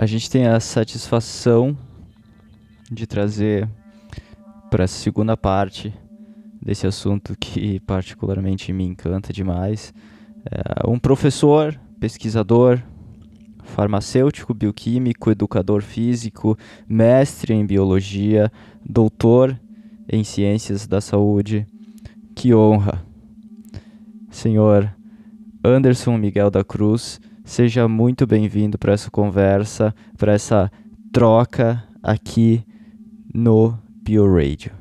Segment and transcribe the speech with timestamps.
[0.00, 1.76] A gente tem a satisfação
[2.88, 3.68] de trazer
[4.70, 5.92] para a segunda parte
[6.62, 9.92] desse assunto que particularmente me encanta demais.
[10.44, 12.80] É um professor, pesquisador,
[13.68, 16.56] farmacêutico, bioquímico, educador físico,
[16.88, 18.50] mestre em biologia,
[18.84, 19.58] doutor
[20.08, 21.66] em ciências da saúde.
[22.34, 23.04] Que honra!
[24.30, 24.92] Senhor
[25.64, 30.70] Anderson Miguel da Cruz, seja muito bem-vindo para essa conversa, para essa
[31.12, 32.62] troca aqui
[33.34, 34.72] no BioRadio.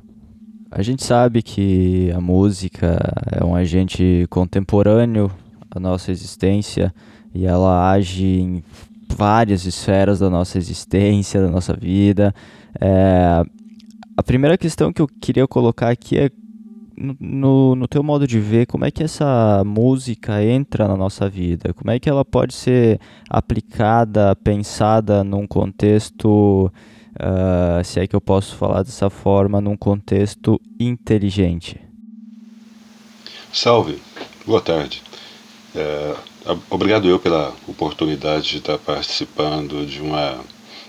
[0.70, 3.00] A gente sabe que a música
[3.32, 5.32] é um agente contemporâneo
[5.72, 6.94] à nossa existência
[7.38, 8.64] e ela age em
[9.16, 12.34] várias esferas da nossa existência, da nossa vida.
[12.82, 13.44] É,
[14.16, 16.32] a primeira questão que eu queria colocar aqui é
[16.98, 21.72] no, no teu modo de ver, como é que essa música entra na nossa vida?
[21.74, 26.72] Como é que ela pode ser aplicada, pensada num contexto,
[27.14, 31.80] uh, se é que eu posso falar dessa forma, num contexto inteligente?
[33.54, 34.00] Salve,
[34.46, 35.04] boa tarde.
[35.76, 36.16] É,
[36.70, 40.40] obrigado eu pela oportunidade de estar participando de uma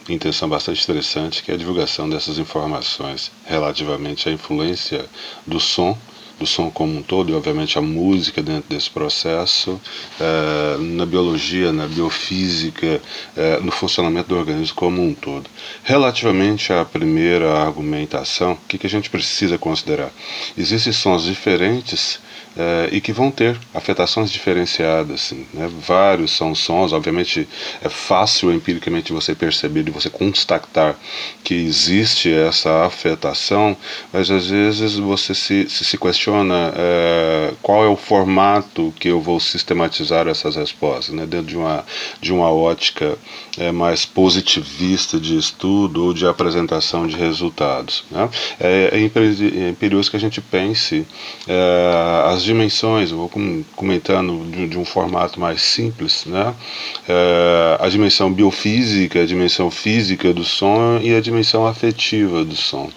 [0.09, 5.05] intenção bastante interessante, que é a divulgação dessas informações relativamente à influência
[5.47, 5.97] do som
[6.39, 9.81] do som como um todo e obviamente a música dentro desse processo
[10.20, 13.03] é, na biologia, na biofísica,
[13.37, 15.50] é, no funcionamento do organismo como um todo.
[15.83, 20.12] Relativamente à primeira argumentação, o que a gente precisa considerar?
[20.56, 22.20] Existem sons diferentes
[22.59, 25.14] é, e que vão ter afetações diferenciadas.
[25.14, 25.70] Assim, né?
[25.87, 27.48] Vários são sons, obviamente
[27.83, 30.97] é fácil empiricamente você perceber e você constatar
[31.45, 33.77] que existe essa afetação,
[34.12, 39.21] mas às vezes você se, se, se questiona é, qual é o formato que eu
[39.21, 41.27] vou sistematizar essas respostas, né?
[41.27, 41.84] dentro de uma,
[42.21, 43.16] de uma ótica
[43.56, 48.05] é, mais positivista de estudo ou de apresentação de resultados.
[48.11, 48.28] Né?
[48.59, 51.06] É, é, imperioso que a gente pense
[51.47, 53.31] é, as dimensões, vou
[53.76, 56.54] comentando de, de um formato mais simples, né?
[57.06, 62.91] É, a dimensão biofísica, a dimensão física do som e a dimensão afetiva do som.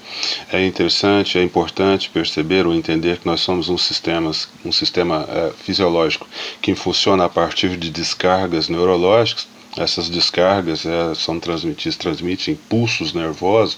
[0.52, 4.32] É interessante, é importante perceber ou entender que nós somos um sistema,
[4.64, 6.28] um sistema é, fisiológico
[6.62, 13.78] que funciona a partir de descargas neurológicas essas descargas é, são transmitidas, transmitem pulsos nervosos.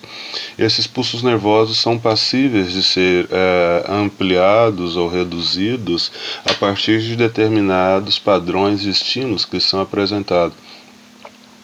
[0.58, 6.12] Esses pulsos nervosos são passíveis de ser é, ampliados ou reduzidos
[6.46, 10.56] a partir de determinados padrões de estímulos que são apresentados.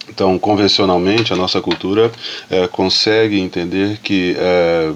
[0.09, 2.11] Então, convencionalmente, a nossa cultura
[2.49, 4.91] é, consegue entender que é,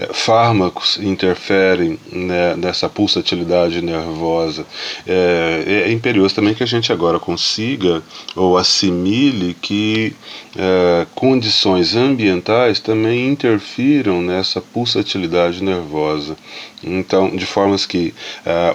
[0.00, 4.66] é, fármacos interferem né, nessa pulsatilidade nervosa.
[5.06, 8.02] É, é, imperioso também que a gente agora consiga
[8.34, 10.14] ou assimile que
[10.56, 16.36] é, condições ambientais também interfiram nessa pulsatilidade nervosa.
[16.86, 18.12] Então, de formas que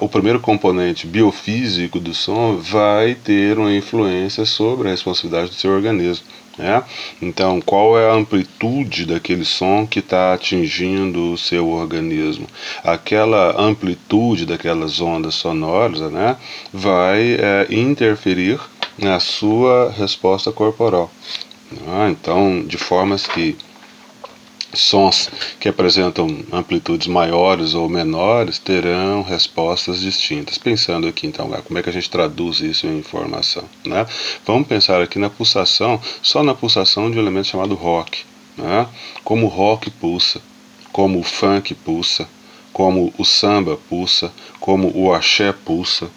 [0.01, 5.78] o primeiro componente biofísico do som vai ter uma influência sobre a responsividade do seu
[5.79, 6.25] organismo.
[6.57, 6.84] Né?
[7.22, 12.45] Então, qual é a amplitude daquele som que está atingindo o seu organismo?
[12.84, 16.35] Aquela amplitude daquelas ondas sonoras né,
[16.73, 18.59] vai é, interferir
[18.97, 21.09] na sua resposta corporal.
[21.72, 22.09] Né?
[22.09, 23.56] Então, de formas que
[24.74, 30.57] Sons que apresentam amplitudes maiores ou menores terão respostas distintas.
[30.57, 33.63] Pensando aqui então, como é que a gente traduz isso em informação?
[33.85, 34.06] Né?
[34.46, 38.24] Vamos pensar aqui na pulsação, só na pulsação de um elemento chamado rock.
[38.58, 38.88] Né?
[39.24, 40.41] Como o rock pulsa,
[40.91, 42.28] como o funk pulsa,
[42.72, 46.09] como o samba pulsa, como o axé pulsa,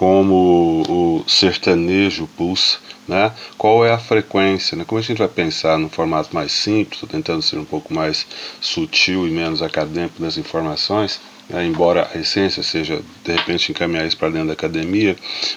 [0.00, 3.34] como o sertanejo pulsa, né?
[3.58, 4.82] Qual é a frequência, né?
[4.82, 8.26] Como a gente vai pensar no formato mais simples, tentando ser um pouco mais
[8.62, 11.20] sutil e menos acadêmico nas informações,
[11.50, 15.16] né, embora a essência seja de repente encaminhar isso para dentro da academia,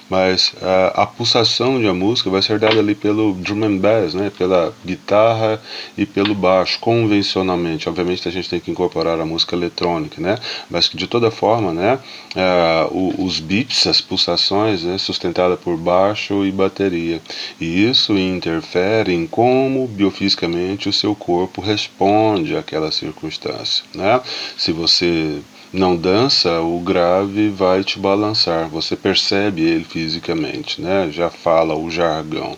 [0.09, 4.13] mas uh, a pulsação de uma música vai ser dada ali pelo drum and bass,
[4.13, 5.61] né, pela guitarra
[5.97, 7.87] e pelo baixo, convencionalmente.
[7.87, 10.37] Obviamente a gente tem que incorporar a música eletrônica, né,
[10.69, 11.99] mas de toda forma, né,
[12.35, 17.21] uh, os beats, as pulsações, né, sustentada por baixo e bateria,
[17.59, 24.19] e isso interfere em como biofisicamente o seu corpo responde àquela circunstância, né.
[24.57, 25.41] Se você
[25.73, 28.69] não dança, o grave vai te balançar.
[28.69, 31.09] Você percebe ele fisicamente, né?
[31.11, 32.55] Já fala o jargão.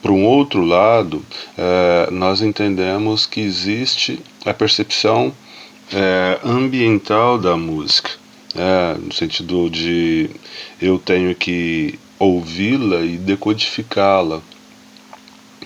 [0.00, 1.22] Por um outro lado,
[1.58, 5.34] é, nós entendemos que existe a percepção
[5.92, 8.10] é, ambiental da música,
[8.54, 10.30] é, no sentido de
[10.80, 14.40] eu tenho que ouvi-la e decodificá-la.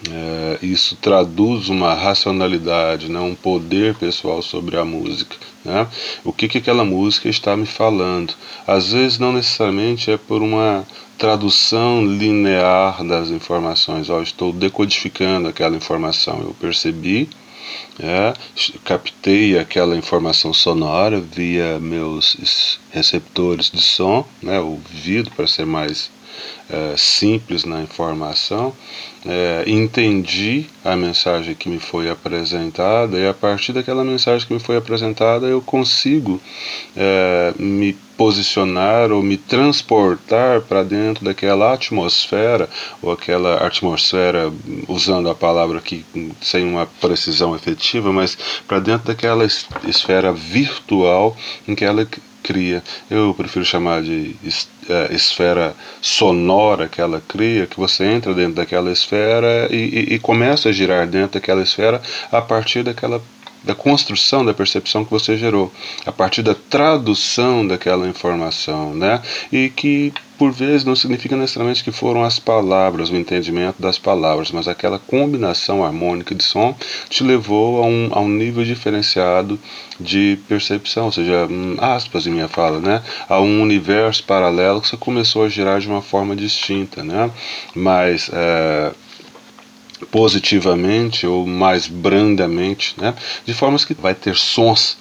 [0.08, 5.37] É, isso traduz uma racionalidade, né, um poder pessoal sobre a música.
[5.62, 5.87] Né?
[6.25, 8.32] O que, que aquela música está me falando?
[8.67, 10.87] Às vezes, não necessariamente é por uma
[11.19, 14.08] tradução linear das informações.
[14.08, 16.41] Oh, estou decodificando aquela informação.
[16.41, 17.29] Eu percebi,
[17.99, 18.32] é,
[18.82, 26.11] captei aquela informação sonora via meus receptores de som, né, ouvido para ser mais
[26.69, 28.73] é, simples na informação,
[29.27, 34.61] é, entendi a mensagem que me foi apresentada e a partir daquela mensagem que me
[34.61, 36.41] foi apresentada eu consigo
[36.97, 42.69] é, me posicionar ou me transportar para dentro daquela atmosfera
[43.03, 44.53] ou aquela atmosfera
[44.89, 46.05] usando a palavra aqui
[46.41, 51.37] sem uma precisão efetiva mas para dentro daquela esfera virtual
[51.69, 52.07] em que ela
[52.43, 52.83] cria.
[53.11, 54.35] Eu prefiro chamar de
[55.11, 59.77] esfera sonora que ela cria, que você entra dentro daquela esfera e,
[60.11, 62.01] e, e começa a girar dentro daquela esfera
[62.31, 63.23] a partir daquela
[63.63, 65.71] da construção da percepção que você gerou,
[66.07, 69.21] a partir da tradução daquela informação, né?
[69.53, 74.51] E que por vezes não significa necessariamente que foram as palavras, o entendimento das palavras,
[74.51, 76.75] mas aquela combinação harmônica de som
[77.11, 79.61] te levou a um, a um nível diferenciado
[80.01, 81.47] de percepção, ou seja,
[81.77, 83.03] aspas em minha fala, né?
[83.29, 87.31] A um universo paralelo que você começou a girar de uma forma distinta, né?
[87.75, 88.93] Mas é,
[90.11, 93.15] positivamente ou mais brandamente, né?
[93.45, 94.97] de formas que vai ter sons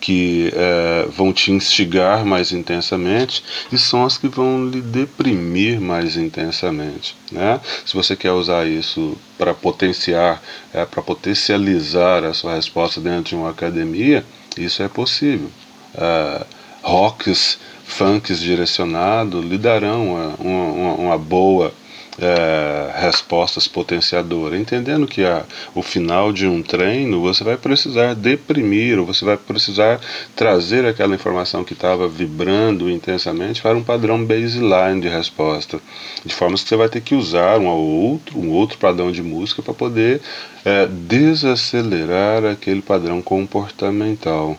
[0.00, 7.16] que é, vão te instigar mais intensamente e sons que vão lhe deprimir mais intensamente.
[7.32, 7.60] Né?
[7.84, 13.36] Se você quer usar isso para potenciar, é, para potencializar a sua resposta dentro de
[13.36, 14.24] uma academia,
[14.56, 15.50] isso é possível.
[15.94, 16.44] É,
[16.82, 21.72] rocks, funks direcionados lhe darão uma, uma, uma boa
[22.18, 28.98] é, respostas potenciadoras, entendendo que a, o final de um treino você vai precisar deprimir,
[28.98, 30.00] ou você vai precisar
[30.34, 35.80] trazer aquela informação que estava vibrando intensamente para um padrão baseline de resposta,
[36.24, 39.62] de forma que você vai ter que usar um outro, um outro padrão de música
[39.62, 40.20] para poder
[40.64, 44.56] é, desacelerar aquele padrão comportamental.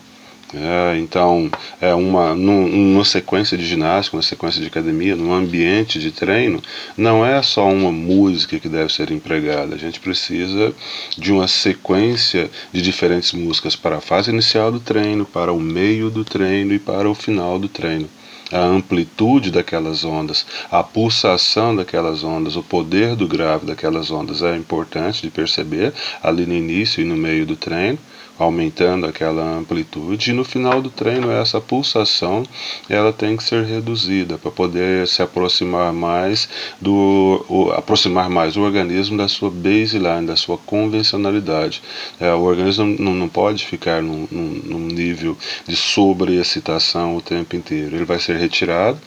[0.54, 6.10] É, então, é uma, numa sequência de ginástica, uma sequência de academia, num ambiente de
[6.10, 6.62] treino,
[6.96, 9.74] não é só uma música que deve ser empregada.
[9.74, 10.74] A gente precisa
[11.18, 16.08] de uma sequência de diferentes músicas para a fase inicial do treino, para o meio
[16.08, 18.08] do treino e para o final do treino
[18.50, 24.56] a amplitude daquelas ondas, a pulsação daquelas ondas, o poder do grave daquelas ondas é
[24.56, 25.92] importante de perceber
[26.22, 27.98] ali no início e no meio do treino
[28.38, 32.44] aumentando aquela amplitude e no final do treino essa pulsação
[32.88, 36.48] ela tem que ser reduzida para poder se aproximar mais
[36.80, 41.82] do o, aproximar mais o organismo da sua baseline da sua convencionalidade.
[42.20, 45.36] É, o organismo não, não pode ficar num, num, num nível
[45.66, 47.96] de sobreexcitação o tempo inteiro.
[47.96, 48.98] Ele vai ser retirado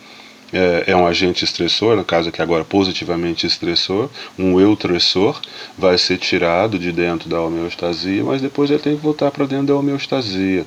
[0.53, 5.39] é, é, um agente estressor, no caso aqui agora positivamente estressor, um eutressor,
[5.77, 9.67] vai ser tirado de dentro da homeostasia, mas depois ele tem que voltar para dentro
[9.67, 10.65] da homeostasia.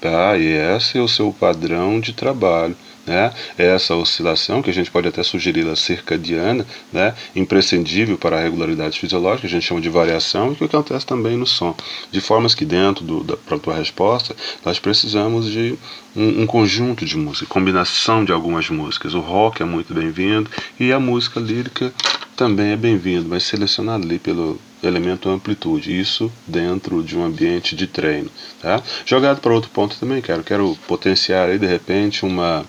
[0.00, 0.36] Tá?
[0.36, 3.32] E esse é o seu padrão de trabalho né?
[3.58, 7.14] Essa oscilação, que a gente pode até sugerir a circadiana, né?
[7.34, 11.46] imprescindível para a regularidade fisiológica, a gente chama de variação, e que acontece também no
[11.46, 11.74] som.
[12.10, 15.76] De formas que dentro do, da, para a tua resposta, nós precisamos de
[16.14, 19.14] um, um, conjunto de música, combinação de algumas músicas.
[19.14, 21.92] O rock é muito bem-vindo e a música lírica
[22.36, 27.86] também é bem-vindo, mas selecionado ali pelo elemento amplitude, isso dentro de um ambiente de
[27.86, 28.30] treino.
[28.60, 28.82] Tá?
[29.06, 32.64] Jogado para outro ponto também, quero, quero potenciar aí de repente uma,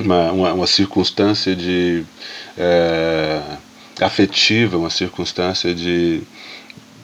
[0.00, 2.04] uma, uma, uma circunstância de
[2.56, 3.42] é,
[4.00, 6.22] afetiva, uma circunstância de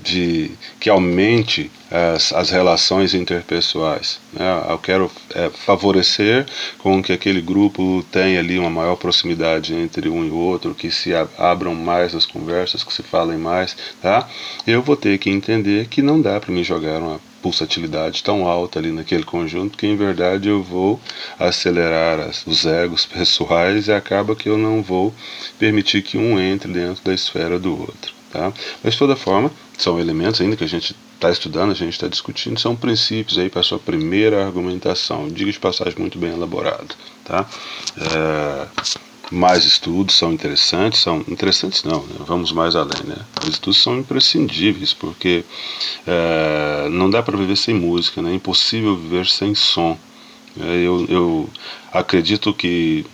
[0.04, 4.20] de que aumente as, as relações interpessoais.
[4.32, 4.44] Né?
[4.68, 6.44] Eu quero é, favorecer
[6.78, 11.12] com que aquele grupo tenha ali uma maior proximidade entre um e outro, que se
[11.38, 13.74] abram mais as conversas, que se falem mais.
[14.02, 14.28] Tá?
[14.66, 18.78] Eu vou ter que entender que não dá para me jogar uma pulsatilidade tão alta
[18.78, 20.98] ali naquele conjunto que em verdade eu vou
[21.38, 25.14] acelerar as, os egos pessoais e acaba que eu não vou
[25.58, 28.14] permitir que um entre dentro da esfera do outro.
[28.34, 28.52] Tá?
[28.82, 29.48] Mas de toda forma,
[29.78, 33.48] são elementos ainda que a gente está estudando, a gente está discutindo, são princípios aí
[33.48, 35.28] para a sua primeira argumentação.
[35.28, 36.96] Diga de passagem muito bem elaborado.
[37.24, 37.46] Tá?
[37.96, 38.66] É,
[39.30, 42.16] mais estudos são interessantes, são interessantes não, né?
[42.26, 43.18] vamos mais além, né?
[43.40, 45.44] Os estudos são imprescindíveis porque
[46.04, 48.32] é, não dá para viver sem música, né?
[48.32, 49.96] É impossível viver sem som.
[50.60, 51.50] É, eu, eu
[51.92, 53.06] acredito que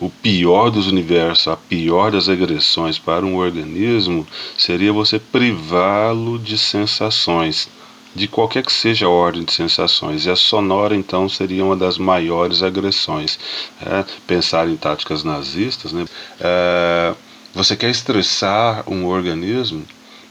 [0.00, 4.26] o pior dos universos, a pior das agressões para um organismo
[4.56, 7.68] seria você privá-lo de sensações,
[8.14, 10.26] de qualquer que seja a ordem de sensações.
[10.26, 13.38] E a sonora, então, seria uma das maiores agressões.
[13.80, 16.04] É, pensar em táticas nazistas, né?
[16.40, 17.14] É,
[17.54, 19.82] você quer estressar um organismo?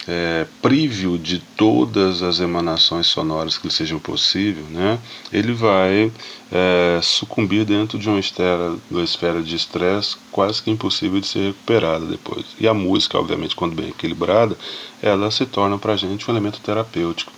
[0.08, 5.00] É, prívio de todas as emanações sonoras que lhe sejam possíveis, né,
[5.32, 6.12] ele vai
[6.52, 11.48] é, sucumbir dentro de uma esfera, uma esfera de estresse quase que impossível de ser
[11.48, 12.46] recuperada depois.
[12.60, 14.56] E a música, obviamente, quando bem equilibrada,
[15.02, 17.32] ela se torna para a gente um elemento terapêutico.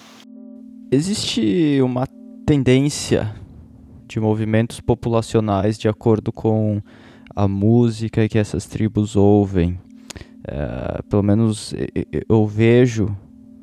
[0.91, 2.05] Existe uma
[2.45, 3.35] tendência
[4.07, 6.81] de movimentos populacionais de acordo com
[7.35, 9.77] a música que essas tribos ouvem
[10.47, 11.73] é, pelo menos
[12.29, 13.15] eu vejo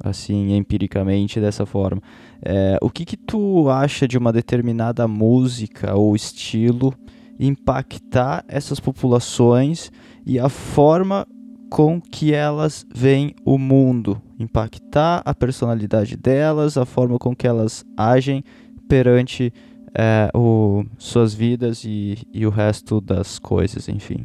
[0.03, 2.03] assim empiricamente dessa forma.
[2.43, 6.95] É, o que que tu acha de uma determinada música ou estilo
[7.39, 9.91] impactar essas populações
[10.27, 11.27] e a forma
[11.71, 17.85] com que elas veem o mundo, impactar a personalidade delas, a forma com que elas
[17.97, 18.45] agem
[18.89, 19.53] perante
[19.97, 24.25] é, o, suas vidas e, e o resto das coisas, enfim.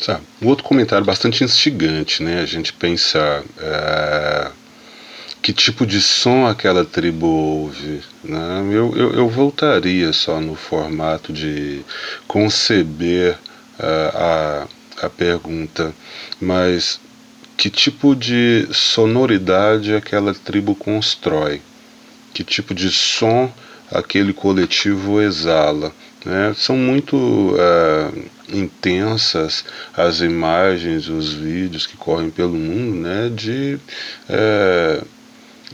[0.00, 2.40] Sabe, um outro comentário bastante instigante, né?
[2.40, 4.50] A gente pensar é,
[5.42, 8.02] que tipo de som aquela tribo ouve.
[8.22, 8.60] Né?
[8.70, 11.82] Eu, eu, eu voltaria só no formato de
[12.26, 13.38] conceber
[13.78, 14.68] uh, a,
[15.02, 15.94] a pergunta,
[16.40, 17.00] mas
[17.56, 21.60] que tipo de sonoridade aquela tribo constrói?
[22.32, 23.50] Que tipo de som
[23.90, 25.92] aquele coletivo exala?
[26.24, 26.54] Né?
[26.56, 29.64] São muito uh, intensas
[29.96, 33.28] as imagens, os vídeos que correm pelo mundo né?
[33.28, 33.78] de
[34.28, 35.06] uh,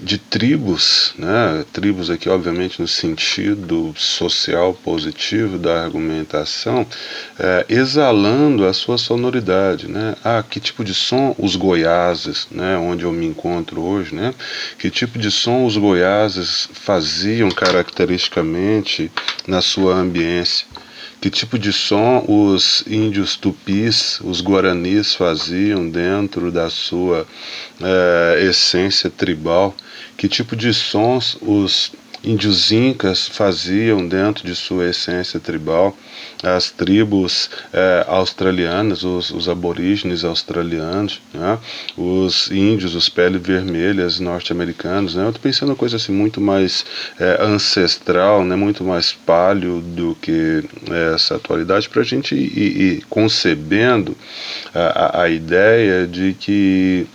[0.00, 1.64] de tribos, né?
[1.72, 6.86] tribos aqui obviamente no sentido social positivo da argumentação,
[7.38, 10.16] é, exalando a sua sonoridade, né?
[10.24, 12.76] Ah, que tipo de som os goiáses, né?
[12.76, 14.34] Onde eu me encontro hoje, né?
[14.78, 19.10] Que tipo de som os goiáses faziam caracteristicamente
[19.46, 20.66] na sua ambiência?
[21.24, 27.26] que tipo de som os índios tupis, os guaranis faziam dentro da sua
[27.80, 29.74] é, essência tribal,
[30.16, 31.92] que tipo de sons os
[32.24, 35.96] índios incas faziam dentro de sua essência tribal,
[36.42, 41.58] as tribos é, australianas, os, os, aborígenes australianos, né?
[41.96, 45.14] os índios, os peles vermelhas norte-americanos.
[45.14, 45.24] Né?
[45.24, 46.84] Eu estou pensando uma coisa assim muito mais
[47.18, 48.56] é, ancestral, né?
[48.56, 54.16] muito mais palio do que é, essa atualidade, para a gente ir, ir concebendo
[54.74, 57.06] a, a ideia de que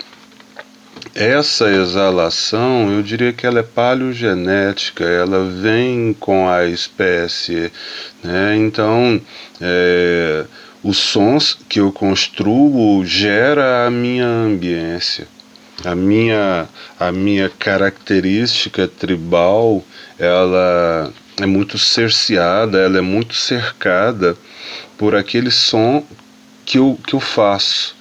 [1.19, 7.69] essa exalação, eu diria que ela é paleogenética, ela vem com a espécie,
[8.23, 8.55] né?
[8.55, 9.19] Então,
[9.59, 10.45] é,
[10.81, 15.27] os sons que eu construo gera a minha ambiência,
[15.83, 19.83] a minha a minha característica tribal,
[20.17, 24.38] ela é muito cerceada, ela é muito cercada
[24.97, 26.01] por aquele som
[26.65, 27.99] que eu, que eu faço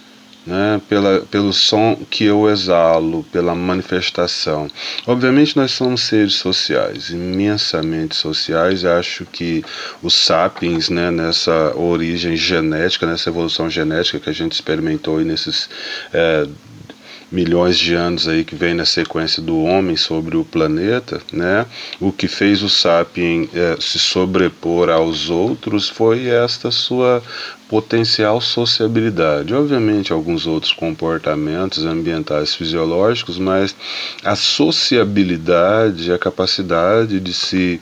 [0.48, 4.66] né, pela, pelo som que eu exalo, pela manifestação.
[5.06, 8.82] Obviamente, nós somos seres sociais, imensamente sociais.
[8.84, 9.62] Acho que
[10.02, 15.68] os sapiens, né, nessa origem genética, nessa evolução genética que a gente experimentou nesses
[16.14, 16.46] é,
[17.30, 21.66] milhões de anos aí que vem na sequência do homem sobre o planeta, né?
[22.00, 27.22] O que fez o sapien é, se sobrepor aos outros foi esta sua
[27.68, 29.54] potencial sociabilidade.
[29.54, 33.76] Obviamente, alguns outros comportamentos ambientais fisiológicos, mas
[34.24, 37.80] a sociabilidade, a capacidade de se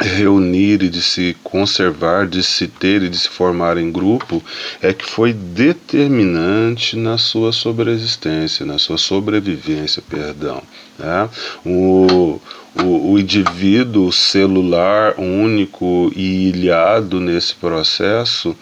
[0.00, 4.42] reunir e de se conservar, de se ter e de se formar em grupo,
[4.80, 10.62] é que foi determinante na sua sobreexistência, na sua sobrevivência, perdão.
[10.98, 11.28] Né?
[11.64, 12.40] O,
[12.74, 18.56] o, o indivíduo celular único e ilhado nesse processo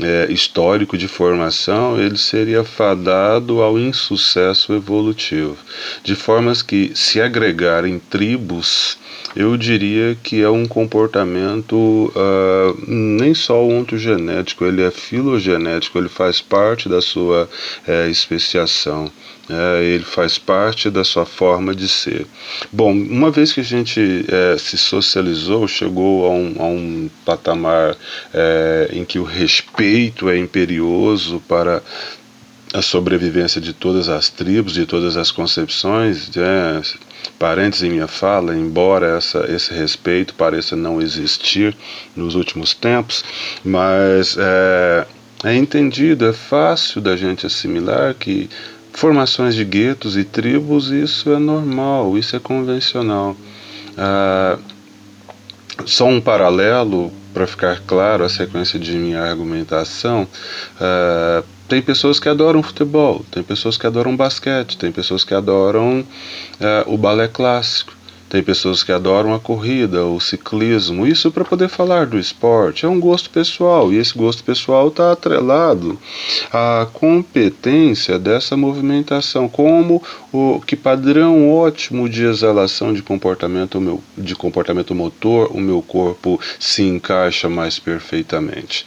[0.00, 5.56] é, histórico de formação, ele seria fadado ao insucesso evolutivo,
[6.02, 8.98] de formas que se agregar em tribos
[9.36, 16.40] eu diria que é um comportamento uh, nem só ontogenético, ele é filogenético, ele faz
[16.40, 17.48] parte da sua
[17.88, 19.10] uh, especiação.
[19.48, 22.26] É, ele faz parte da sua forma de ser.
[22.72, 27.94] Bom, uma vez que a gente é, se socializou, chegou a um, a um patamar
[28.32, 31.82] é, em que o respeito é imperioso para
[32.72, 36.82] a sobrevivência de todas as tribos, de todas as concepções, é,
[37.38, 41.76] parênteses em minha fala, embora essa, esse respeito pareça não existir
[42.16, 43.24] nos últimos tempos,
[43.64, 45.06] mas é,
[45.44, 48.50] é entendido, é fácil da gente assimilar que
[48.94, 53.36] formações de guetos e tribos, isso é normal, isso é convencional.
[53.98, 54.56] Ah,
[55.84, 60.26] só um paralelo para ficar claro a sequência de minha argumentação.
[60.80, 66.06] Ah, tem pessoas que adoram futebol, tem pessoas que adoram basquete, tem pessoas que adoram
[66.60, 67.93] ah, o balé clássico.
[68.34, 72.84] Tem pessoas que adoram a corrida, o ciclismo, isso para poder falar do esporte.
[72.84, 75.96] É um gosto pessoal e esse gosto pessoal está atrelado
[76.52, 84.34] à competência dessa movimentação, como o que padrão ótimo de exalação de comportamento, meu, de
[84.34, 88.84] comportamento motor o meu corpo se encaixa mais perfeitamente.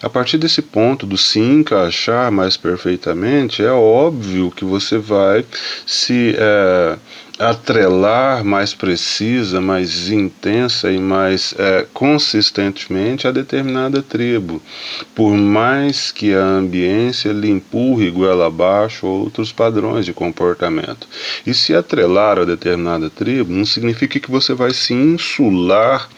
[0.00, 5.44] A partir desse ponto do se encaixar mais perfeitamente, é óbvio que você vai
[5.84, 6.96] se é,
[7.38, 14.60] atrelar mais precisa, mais intensa e mais é, consistentemente a determinada tribo,
[15.14, 21.06] por mais que a ambiência lhe empurre goela abaixo outros padrões de comportamento.
[21.46, 26.08] E se atrelar a determinada tribo não significa que você vai se insular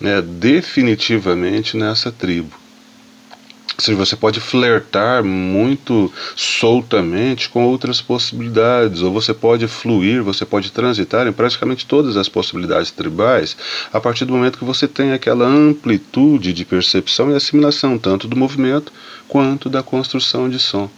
[0.00, 2.59] né, definitivamente nessa tribo.
[3.76, 10.44] Ou seja, você pode flertar muito soltamente com outras possibilidades, ou você pode fluir, você
[10.44, 13.56] pode transitar em praticamente todas as possibilidades tribais
[13.92, 18.36] a partir do momento que você tem aquela amplitude de percepção e assimilação, tanto do
[18.36, 18.92] movimento
[19.28, 20.90] quanto da construção de som.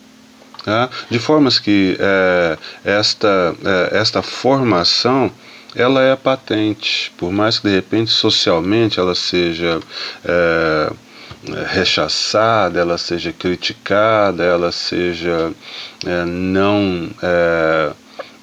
[0.64, 0.88] Tá?
[1.10, 5.30] De formas que é, esta, é, esta formação
[5.74, 9.80] ela é patente, por mais que de repente socialmente ela seja.
[10.24, 10.92] É,
[11.66, 15.52] rechaçada, ela seja criticada, ela seja
[16.06, 17.92] é, não é,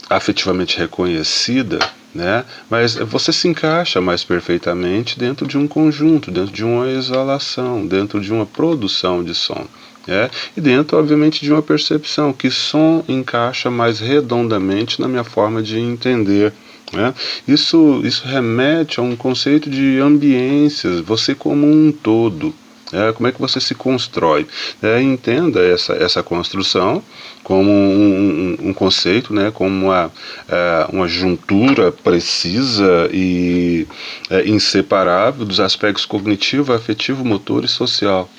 [0.10, 1.80] afetivamente reconhecida,
[2.14, 2.44] né?
[2.70, 8.20] Mas você se encaixa mais perfeitamente dentro de um conjunto, dentro de uma exalação, dentro
[8.20, 9.66] de uma produção de som.
[10.08, 15.62] É, e dentro, obviamente, de uma percepção que som encaixa mais redondamente na minha forma
[15.62, 16.52] de entender.
[16.92, 17.14] Né?
[17.48, 22.56] Isso, isso remete a um conceito de ambiências, você como um todo.
[22.92, 24.48] É, como é que você se constrói?
[24.82, 27.04] É, entenda essa, essa construção
[27.44, 30.12] como um, um, um conceito, né, como uma,
[30.48, 33.88] é, uma juntura precisa e
[34.30, 38.30] é, inseparável dos aspectos cognitivo, afetivo, motor e social.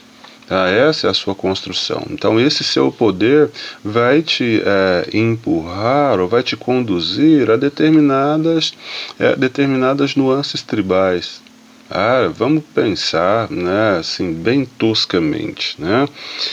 [0.50, 0.68] Tá?
[0.68, 2.04] Essa é a sua construção.
[2.10, 3.50] Então, esse seu poder
[3.84, 8.74] vai te é, empurrar ou vai te conduzir a determinadas,
[9.16, 11.40] é, determinadas nuances tribais.
[11.92, 16.07] Ah, vamos pensar, né, assim, bem toscamente, né?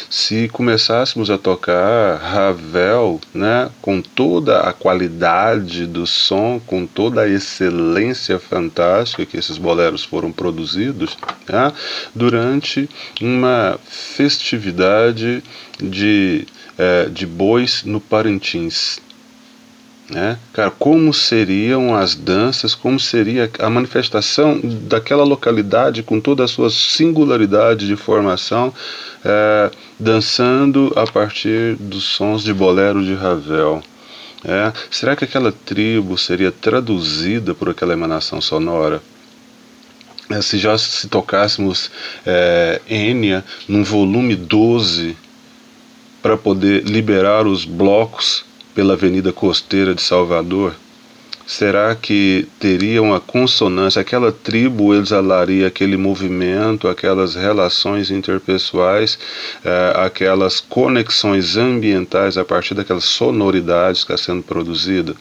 [0.09, 7.29] Se começássemos a tocar Ravel, né, com toda a qualidade do som, com toda a
[7.29, 11.15] excelência fantástica que esses boleros foram produzidos,
[11.47, 11.71] né,
[12.15, 12.89] durante
[13.21, 15.43] uma festividade
[15.79, 16.47] de,
[16.79, 18.99] é, de bois no Parintins,
[20.09, 20.37] né?
[20.53, 26.69] Cara, como seriam as danças, como seria a manifestação daquela localidade com toda a sua
[26.69, 28.73] singularidade de formação,
[29.23, 33.83] é, dançando a partir dos sons de bolero de Ravel.
[34.45, 39.01] É, será que aquela tribo seria traduzida por aquela emanação sonora?
[40.29, 41.91] É, se já se tocássemos
[42.25, 45.17] é, Enya num volume 12
[46.21, 48.45] para poder liberar os blocos
[48.77, 50.75] pela Avenida Costeira de Salvador,
[51.47, 53.99] será que teria uma consonância?
[53.99, 59.17] Aquela tribo exalaria aquele movimento, aquelas relações interpessoais,
[59.65, 65.15] eh, aquelas conexões ambientais a partir daquelas sonoridades que está sendo produzida?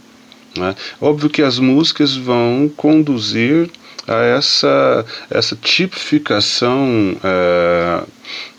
[0.55, 0.77] Né?
[1.01, 3.71] Óbvio que as músicas vão conduzir
[4.07, 8.05] a essa, essa tipificação é,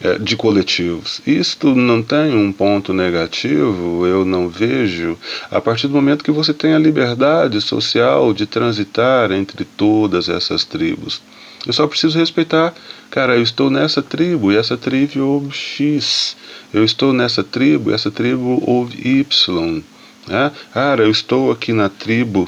[0.01, 1.21] é, de coletivos.
[1.25, 5.17] Isto não tem um ponto negativo, eu não vejo,
[5.49, 10.63] a partir do momento que você tem a liberdade social de transitar entre todas essas
[10.63, 11.21] tribos.
[11.65, 12.73] Eu só preciso respeitar,
[13.09, 16.35] cara, eu estou nessa tribo e essa tribo ouve X.
[16.73, 19.83] Eu estou nessa tribo e essa tribo ouve Y.
[20.27, 20.51] Né?
[20.73, 22.47] Cara, eu estou aqui na tribo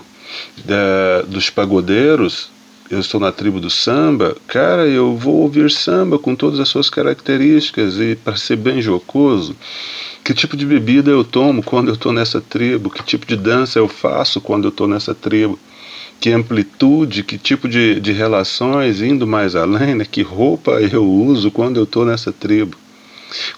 [0.68, 2.50] é, dos pagodeiros
[2.90, 6.90] eu estou na tribo do samba, cara, eu vou ouvir samba com todas as suas
[6.90, 9.56] características e para ser bem jocoso,
[10.24, 13.78] que tipo de bebida eu tomo quando eu estou nessa tribo, que tipo de dança
[13.78, 15.60] eu faço quando eu estou nessa tribo,
[16.20, 21.52] que amplitude, que tipo de, de relações, indo mais além, né, que roupa eu uso
[21.52, 22.76] quando eu estou nessa tribo.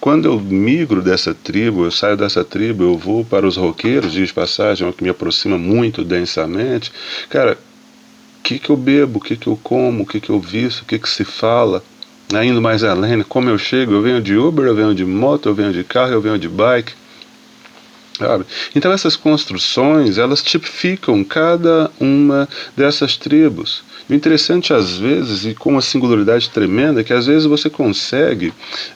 [0.00, 4.30] Quando eu migro dessa tribo, eu saio dessa tribo, eu vou para os roqueiros, de
[4.30, 6.92] passagem, é que me aproxima muito densamente,
[7.30, 7.56] cara,
[8.42, 10.84] que, que eu bebo, o que, que eu como, o que, que eu visto, o
[10.84, 11.82] que, que se fala,
[12.44, 15.54] indo mais além, como eu chego, eu venho de Uber, eu venho de moto, eu
[15.54, 16.92] venho de carro, eu venho de bike,
[18.18, 18.44] Sabe?
[18.74, 23.82] Então essas construções elas tipificam cada uma dessas tribos.
[24.12, 28.52] O interessante às vezes e com uma singularidade tremenda é que às vezes você consegue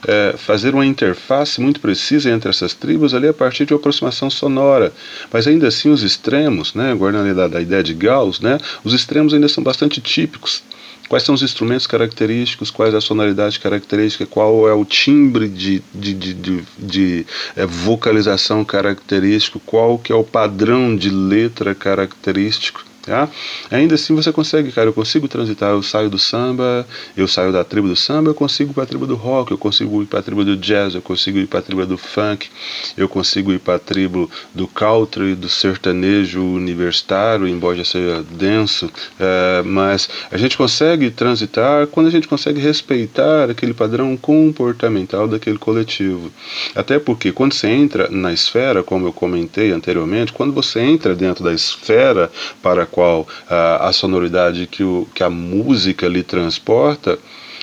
[0.07, 4.29] é, fazer uma interface muito precisa entre essas tribos ali a partir de uma aproximação
[4.29, 4.93] sonora,
[5.33, 9.33] mas ainda assim os extremos, né, guardando a, da ideia de Gauss, né, os extremos
[9.33, 10.61] ainda são bastante típicos
[11.09, 16.13] Quais são os instrumentos característicos, quais a sonoridade característica, qual é o timbre de, de,
[16.13, 17.25] de, de, de
[17.55, 22.86] é, vocalização característico, qual que é o padrão de letra característico.
[23.07, 23.29] Tá?
[23.71, 27.63] Ainda assim você consegue, cara, eu consigo transitar, eu saio do samba, eu saio da
[27.63, 30.19] tribo do samba, eu consigo ir para a tribo do rock, eu consigo ir para
[30.19, 32.49] a tribo do jazz, eu consigo ir para a tribo do funk,
[32.97, 38.91] eu consigo ir para a tribo do country, do sertanejo universitário, embora já seja denso,
[39.17, 45.57] é, mas a gente consegue transitar quando a gente consegue respeitar aquele padrão comportamental daquele
[45.57, 46.29] coletivo.
[46.75, 51.41] Até porque quando você entra na esfera, como eu comentei anteriormente, quando você entra dentro
[51.41, 52.29] da esfera
[52.61, 57.19] para qual a, a sonoridade que, o, que a música lhe transporta,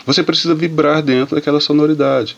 [0.07, 2.37] você precisa vibrar dentro daquela sonoridade.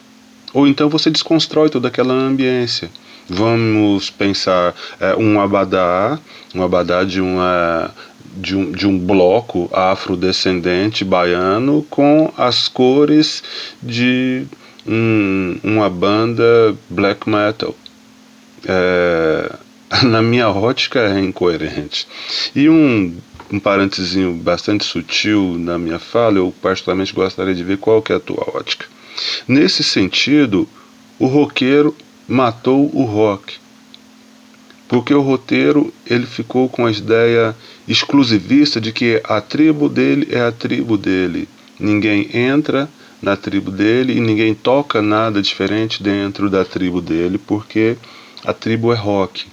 [0.54, 2.88] Ou então você desconstrói toda aquela ambiência.
[3.28, 6.18] Vamos pensar é, um abadá,
[6.54, 7.90] um abadá de uma
[8.34, 13.42] de um, de um bloco afrodescendente baiano com as cores
[13.82, 14.46] de
[14.86, 17.74] um, uma banda black metal.
[18.66, 19.52] É,
[20.02, 22.06] na minha ótica é incoerente.
[22.54, 23.16] E um,
[23.52, 28.16] um parênteses bastante sutil na minha fala, eu particularmente gostaria de ver qual que é
[28.16, 28.86] a tua ótica.
[29.46, 30.68] Nesse sentido,
[31.18, 31.96] o roqueiro
[32.28, 33.54] matou o rock.
[34.88, 37.56] Porque o roteiro ele ficou com a ideia
[37.88, 41.48] exclusivista de que a tribo dele é a tribo dele.
[41.78, 42.88] Ninguém entra
[43.20, 47.96] na tribo dele e ninguém toca nada diferente dentro da tribo dele, porque
[48.44, 49.46] a tribo é rock.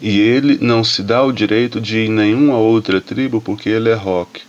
[0.00, 3.88] E ele não se dá o direito de ir em nenhuma outra tribo porque ele
[3.88, 4.42] é rock.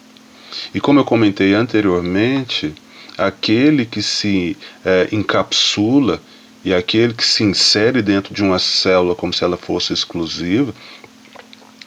[0.73, 2.73] E como eu comentei anteriormente,
[3.17, 6.21] aquele que se é, encapsula
[6.63, 10.73] e aquele que se insere dentro de uma célula como se ela fosse exclusiva,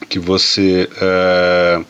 [0.09, 1.81] que você é,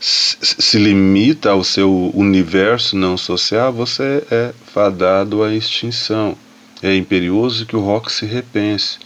[0.00, 6.36] se limita ao seu universo não social, você é fadado à extinção.
[6.80, 8.98] É imperioso que o rock se repense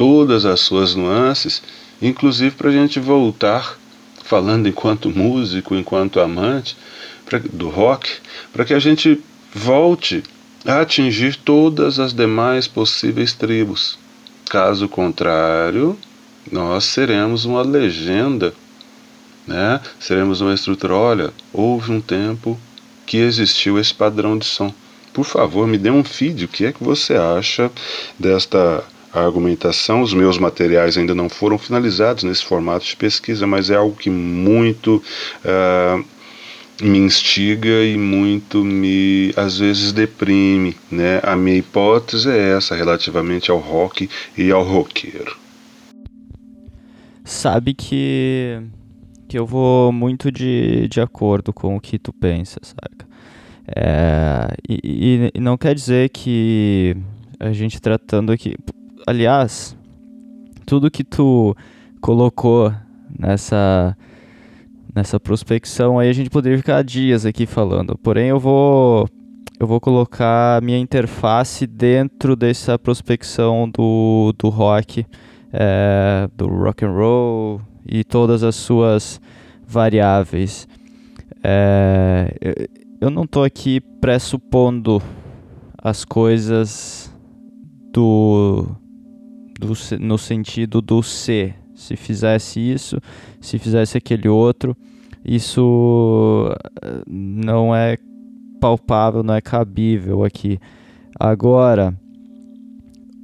[0.00, 1.62] todas as suas nuances,
[2.00, 3.78] inclusive para a gente voltar,
[4.24, 6.74] falando enquanto músico, enquanto amante
[7.26, 8.10] pra, do rock,
[8.50, 9.20] para que a gente
[9.54, 10.22] volte
[10.64, 13.98] a atingir todas as demais possíveis tribos.
[14.48, 15.98] Caso contrário,
[16.50, 18.54] nós seremos uma legenda,
[19.46, 19.82] né?
[19.98, 20.94] seremos uma estrutura.
[20.94, 22.58] Olha, houve um tempo
[23.04, 24.72] que existiu esse padrão de som.
[25.12, 26.46] Por favor, me dê um feed.
[26.46, 27.70] O que é que você acha
[28.18, 28.82] desta
[29.12, 30.02] a argumentação.
[30.02, 34.10] Os meus materiais ainda não foram finalizados nesse formato de pesquisa, mas é algo que
[34.10, 35.02] muito
[35.44, 36.04] uh,
[36.82, 40.76] me instiga e muito me, às vezes, deprime.
[40.90, 41.20] Né?
[41.22, 45.36] A minha hipótese é essa relativamente ao rock e ao roqueiro.
[47.24, 48.60] Sabe que,
[49.28, 53.08] que eu vou muito de, de acordo com o que tu pensa, saca?
[53.76, 56.96] É, e, e não quer dizer que
[57.38, 58.56] a gente tratando aqui
[59.06, 59.76] aliás,
[60.66, 61.54] tudo que tu
[62.00, 62.72] colocou
[63.18, 63.96] nessa
[64.94, 67.96] nessa prospecção aí a gente poderia ficar dias aqui falando.
[67.98, 69.08] Porém, eu vou
[69.58, 75.04] eu vou colocar minha interface dentro dessa prospecção do, do rock,
[75.52, 79.20] é, do rock and roll e todas as suas
[79.66, 80.66] variáveis.
[81.44, 82.68] É,
[83.00, 85.02] eu não estou aqui pressupondo
[85.76, 87.14] as coisas
[87.92, 88.66] do
[89.66, 91.54] do, no sentido do ser.
[91.74, 92.98] Se fizesse isso,
[93.40, 94.76] se fizesse aquele outro,
[95.24, 97.96] isso eh, não é
[98.60, 100.58] palpável, não é cabível aqui.
[101.18, 101.94] Agora,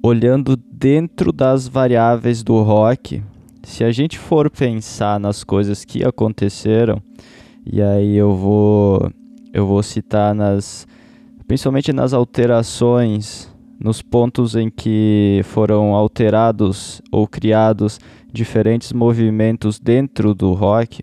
[0.02, 3.22] olhando dentro das variáveis do rock,
[3.62, 7.02] se a gente for pensar nas coisas que aconteceram
[7.68, 9.10] E aí eu vou
[9.52, 10.86] eu vou citar nas
[11.48, 17.98] principalmente nas alterações, nos pontos em que foram alterados ou criados
[18.32, 21.02] diferentes movimentos dentro do rock.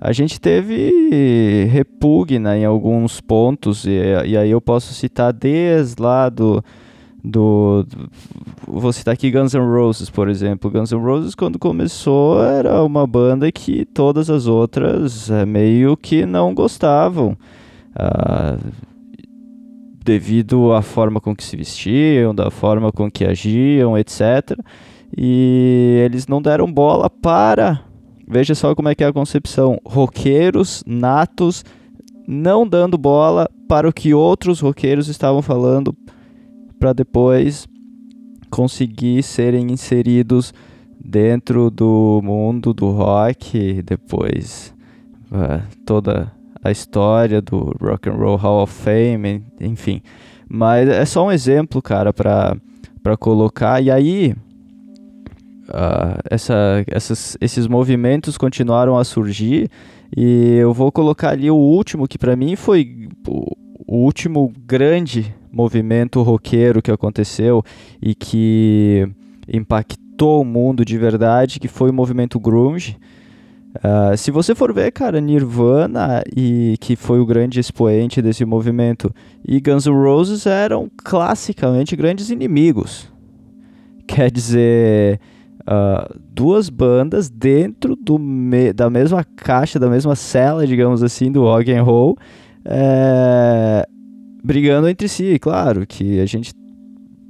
[0.00, 3.90] A gente teve repugna em alguns pontos, e,
[4.26, 6.64] e aí eu posso citar desde lá do,
[7.22, 7.86] do,
[8.66, 10.70] vou citar aqui Guns N' Roses, por exemplo.
[10.70, 16.24] Guns N' Roses quando começou era uma banda que todas as outras é, meio que
[16.24, 17.36] não gostavam.
[17.94, 18.89] Uh,
[20.04, 24.58] devido à forma com que se vestiam, da forma com que agiam, etc.
[25.16, 27.82] E eles não deram bola para,
[28.26, 31.64] veja só como é que é a concepção, roqueiros natos
[32.26, 35.94] não dando bola para o que outros roqueiros estavam falando
[36.78, 37.66] para depois
[38.50, 40.54] conseguir serem inseridos
[41.04, 44.74] dentro do mundo do rock, depois
[45.32, 50.02] uh, toda a história do Rock and Roll Hall of Fame, enfim.
[50.48, 52.56] Mas é só um exemplo, cara, para
[53.02, 53.82] para colocar.
[53.82, 54.34] E aí
[55.68, 59.70] uh, essa, essas, esses movimentos continuaram a surgir
[60.16, 66.22] e eu vou colocar ali o último que para mim foi o, último grande movimento
[66.22, 67.62] roqueiro que aconteceu
[68.00, 69.08] e que
[69.52, 72.96] impactou o mundo de verdade, que foi o movimento grunge.
[73.76, 79.14] Uh, se você for ver, cara, Nirvana, e que foi o grande expoente desse movimento,
[79.46, 83.08] e Guns N' Roses eram classicamente grandes inimigos.
[84.08, 85.20] Quer dizer,
[85.60, 91.72] uh, duas bandas dentro me da mesma caixa, da mesma cela, digamos assim, do rock
[91.72, 92.18] and roll,
[92.64, 93.86] é,
[94.42, 95.38] brigando entre si.
[95.38, 96.52] Claro que a gente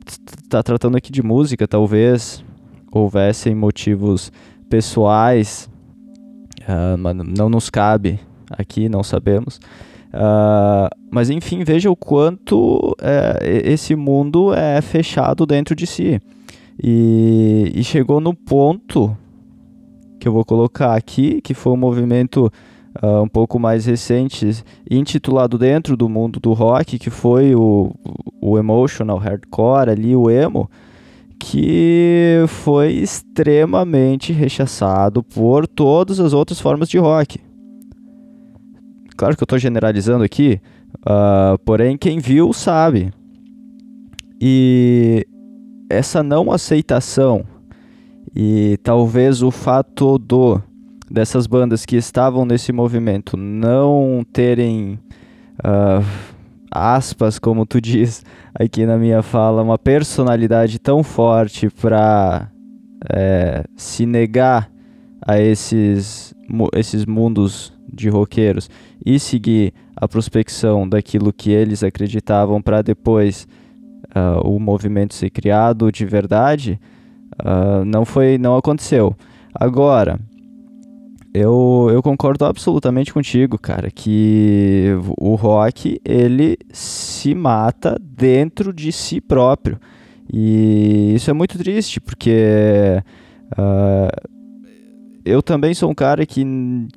[0.07, 2.42] está tratando aqui de música, talvez
[2.90, 4.33] houvessem motivos
[4.70, 5.68] pessoais
[6.98, 9.61] mas não nos cabe aqui, não sabemos.
[10.12, 16.20] Uh, mas enfim, veja o quanto uh, esse mundo é fechado dentro de si.
[16.83, 19.16] E, e, chegou no ponto
[20.18, 22.50] que eu vou colocar aqui, que foi um movimento
[23.02, 27.92] uh, um pouco mais recente, intitulado dentro do mundo do rock, que foi o,
[28.40, 30.70] o emotional hardcore ali, o emo
[31.40, 37.40] que foi extremamente rechaçado por todas as outras formas de rock.
[39.16, 40.61] Claro que eu estou generalizando aqui,
[40.98, 43.12] uh, porém quem viu sabe.
[44.40, 45.26] E
[45.88, 47.44] essa não aceitação
[48.35, 50.61] e talvez o fato do
[51.11, 54.98] dessas bandas que estavam nesse movimento não terem
[55.59, 56.05] uh,
[56.70, 62.50] aspas, como tu diz aqui na minha fala, uma personalidade tão forte para
[63.09, 64.70] é, se negar
[65.26, 66.35] a esses,
[66.74, 68.70] esses mundos de roqueiros
[69.04, 73.46] e seguir a prospecção daquilo que eles acreditavam para depois
[74.14, 76.80] uh, o movimento ser criado de verdade,
[77.42, 79.14] uh, não foi, não aconteceu.
[79.54, 80.18] Agora,
[81.32, 89.20] eu, eu concordo absolutamente contigo, cara, que o rock ele se mata dentro de si
[89.20, 89.78] próprio.
[90.32, 93.02] E isso é muito triste, porque
[93.52, 94.28] uh,
[95.24, 96.44] eu também sou um cara que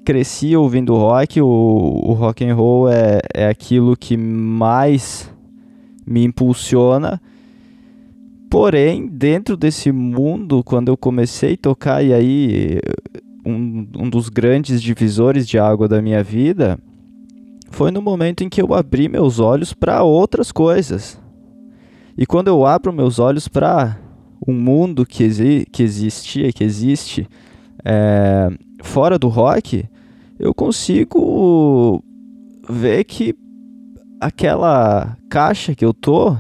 [0.04, 5.32] cresci ouvindo rock, o, o rock and roll é, é aquilo que mais
[6.06, 7.22] me impulsiona.
[8.50, 12.80] Porém, dentro desse mundo, quando eu comecei a tocar, e aí
[13.46, 16.80] um, um dos grandes divisores de água da minha vida
[17.70, 21.20] foi no momento em que eu abri meus olhos para outras coisas.
[22.16, 24.00] E quando eu abro meus olhos para
[24.48, 27.28] um mundo que, exi que existia, que existe
[27.84, 28.50] é,
[28.84, 29.86] fora do rock,
[30.38, 32.04] eu consigo
[32.70, 33.36] ver que
[34.22, 36.38] aquela caixa que eu tô,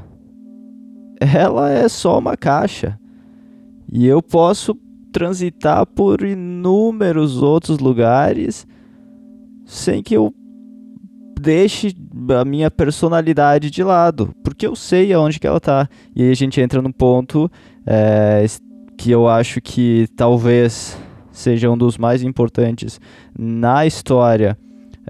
[1.20, 3.00] ela é só uma caixa.
[3.92, 4.76] E eu posso
[5.14, 8.68] transitar por inúmeros outros lugares
[9.66, 10.34] sem que eu
[11.40, 11.96] deixe
[12.40, 15.88] a minha personalidade de lado, porque eu sei aonde que ela tá.
[16.16, 17.50] E aí a gente entra no ponto
[17.86, 18.46] é,
[18.98, 20.98] que eu acho que talvez
[21.32, 23.00] seja um dos mais importantes
[23.38, 24.58] na história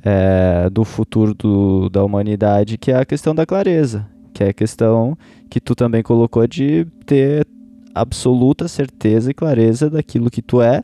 [0.04, 4.54] é, do futuro do, da humanidade, que é a questão da clareza, que é a
[4.54, 5.18] questão
[5.50, 7.46] que tu também colocou de ter
[7.94, 10.84] absoluta certeza e clareza daquilo que tu é,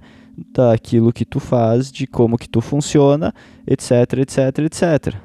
[0.53, 3.33] daquilo que tu faz, de como que tu funciona,
[3.67, 5.15] etc, etc, etc.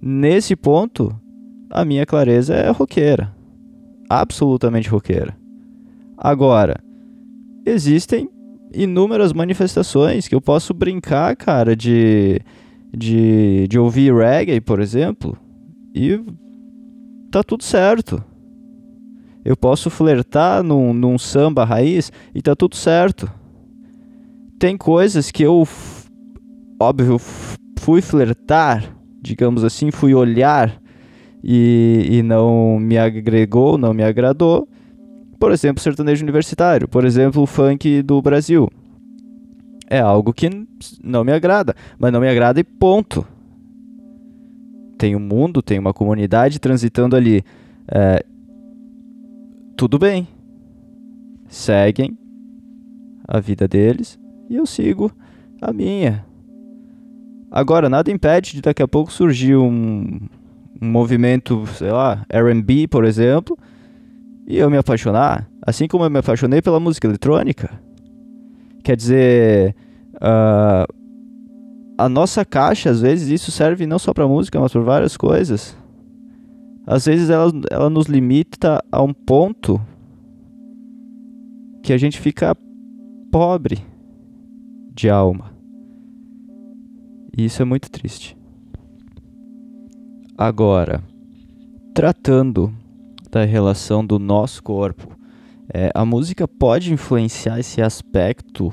[0.00, 1.14] Nesse ponto,
[1.70, 3.34] a minha clareza é roqueira.
[4.08, 5.36] Absolutamente roqueira.
[6.16, 6.76] Agora,
[7.64, 8.28] existem
[8.72, 12.40] inúmeras manifestações que eu posso brincar, cara, de
[12.96, 15.36] de, de ouvir reggae, por exemplo,
[15.94, 16.18] e
[17.30, 18.22] tá tudo certo.
[19.46, 23.30] Eu posso flertar num, num samba raiz e tá tudo certo.
[24.58, 25.62] Tem coisas que eu,
[26.80, 27.16] óbvio,
[27.78, 30.82] fui flertar, digamos assim, fui olhar
[31.44, 34.68] e, e não me agregou, não me agradou.
[35.38, 38.68] Por exemplo, sertanejo universitário, por exemplo, o funk do Brasil.
[39.88, 40.50] É algo que
[41.04, 43.24] não me agrada, mas não me agrada e ponto.
[44.98, 47.44] Tem um mundo, tem uma comunidade transitando ali.
[47.86, 48.24] É,
[49.76, 50.26] tudo bem.
[51.48, 52.18] Seguem
[53.28, 55.12] a vida deles e eu sigo
[55.60, 56.24] a minha.
[57.50, 60.18] Agora, nada impede de daqui a pouco surgir um,
[60.80, 63.56] um movimento, sei lá, RB, por exemplo,
[64.46, 67.70] e eu me apaixonar, assim como eu me apaixonei pela música eletrônica.
[68.82, 69.76] Quer dizer,
[70.16, 70.92] uh,
[71.98, 75.76] a nossa caixa, às vezes, isso serve não só para música, mas para várias coisas.
[76.86, 79.80] Às vezes ela, ela nos limita a um ponto
[81.82, 82.56] que a gente fica
[83.30, 83.84] pobre
[84.94, 85.52] de alma.
[87.36, 88.36] E isso é muito triste.
[90.38, 91.02] Agora,
[91.92, 92.72] tratando
[93.30, 95.08] da relação do nosso corpo,
[95.72, 98.72] é, a música pode influenciar esse aspecto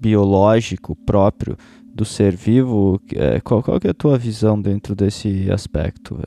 [0.00, 1.56] biológico próprio
[1.94, 3.00] do ser vivo?
[3.14, 6.22] É, qual, qual é a tua visão dentro desse aspecto?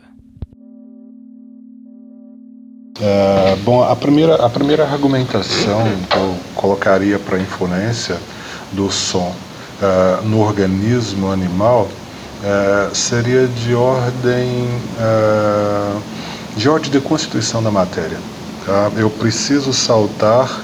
[3.01, 8.17] É, bom, a primeira, a primeira argumentação que eu colocaria para a influência
[8.71, 9.33] do som
[9.81, 15.99] uh, no organismo animal uh, seria de ordem uh,
[16.55, 18.19] de ordem de constituição da matéria.
[18.63, 18.91] Tá?
[18.95, 20.63] Eu preciso saltar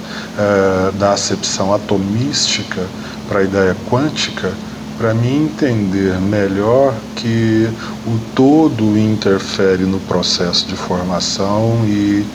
[0.97, 2.85] da acepção atomística
[3.27, 4.53] para a ideia quântica
[4.99, 7.69] para mim entender melhor que
[8.05, 12.25] o todo interfere no processo de formação e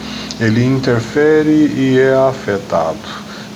[0.41, 2.97] ele interfere e é afetado.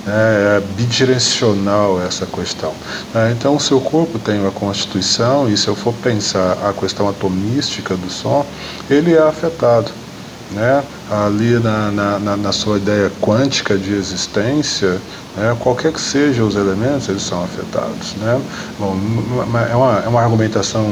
[0.05, 0.13] Né?
[0.13, 2.71] É bidirecional essa questão.
[3.11, 3.35] Né?
[3.35, 8.11] Então, seu corpo tem uma constituição, e se eu for pensar a questão atomística do
[8.11, 8.45] som,
[8.89, 9.89] ele é afetado.
[10.51, 10.83] Né?
[11.09, 14.99] Ali na, na, na sua ideia quântica de existência,
[15.39, 15.55] né?
[15.59, 18.13] qualquer que sejam os elementos, eles são afetados.
[18.17, 18.41] Né?
[18.77, 18.95] Bom,
[19.71, 20.85] é, uma, é uma argumentação,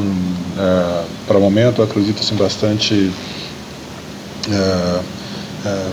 [0.57, 3.11] é, para o momento, eu acredito assim, bastante,
[4.49, 4.99] é,
[5.65, 5.89] é,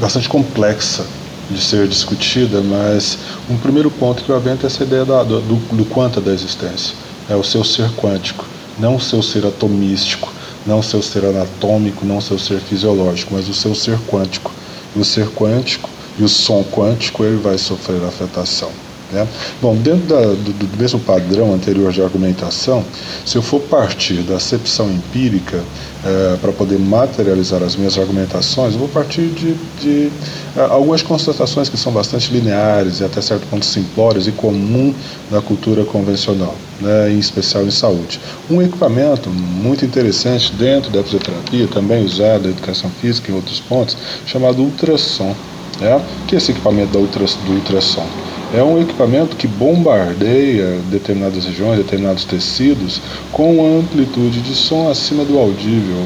[0.00, 1.04] bastante complexa
[1.50, 3.18] de ser discutida, mas
[3.48, 6.94] um primeiro ponto que eu avento é essa ideia da, do, do quanto da existência,
[7.28, 8.46] é o seu ser quântico,
[8.78, 10.32] não o seu ser atomístico,
[10.66, 14.52] não o seu ser anatômico, não o seu ser fisiológico, mas o seu ser quântico.
[14.94, 15.89] E o ser quântico
[16.20, 18.70] e o som quântico ele vai sofrer afetação.
[19.12, 19.26] Né?
[19.60, 22.84] Bom, dentro da, do, do, mesmo padrão anterior de argumentação,
[23.24, 25.62] se eu for partir da acepção empírica
[26.04, 30.12] é, para poder materializar as minhas argumentações, eu vou partir de, de
[30.56, 34.94] é, algumas constatações que são bastante lineares e até certo ponto simplórias e comum
[35.30, 38.20] na cultura convencional, né, em especial em saúde.
[38.48, 43.96] Um equipamento muito interessante dentro da fisioterapia, também usado na educação física e outros pontos,
[44.24, 45.34] chamado ultrassom.
[45.80, 46.00] Né?
[46.26, 48.06] que é esse equipamento da ultras, do ultrassom?
[48.52, 53.00] É um equipamento que bombardeia determinadas regiões, determinados tecidos,
[53.32, 56.04] com amplitude de som acima do audível.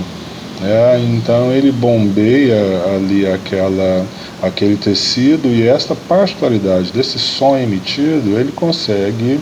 [0.62, 4.06] É, então ele bombeia ali aquela,
[4.42, 9.40] aquele tecido e esta particularidade desse som emitido ele consegue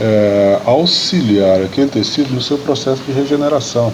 [0.00, 3.92] é, auxiliar aquele tecido no seu processo de regeneração.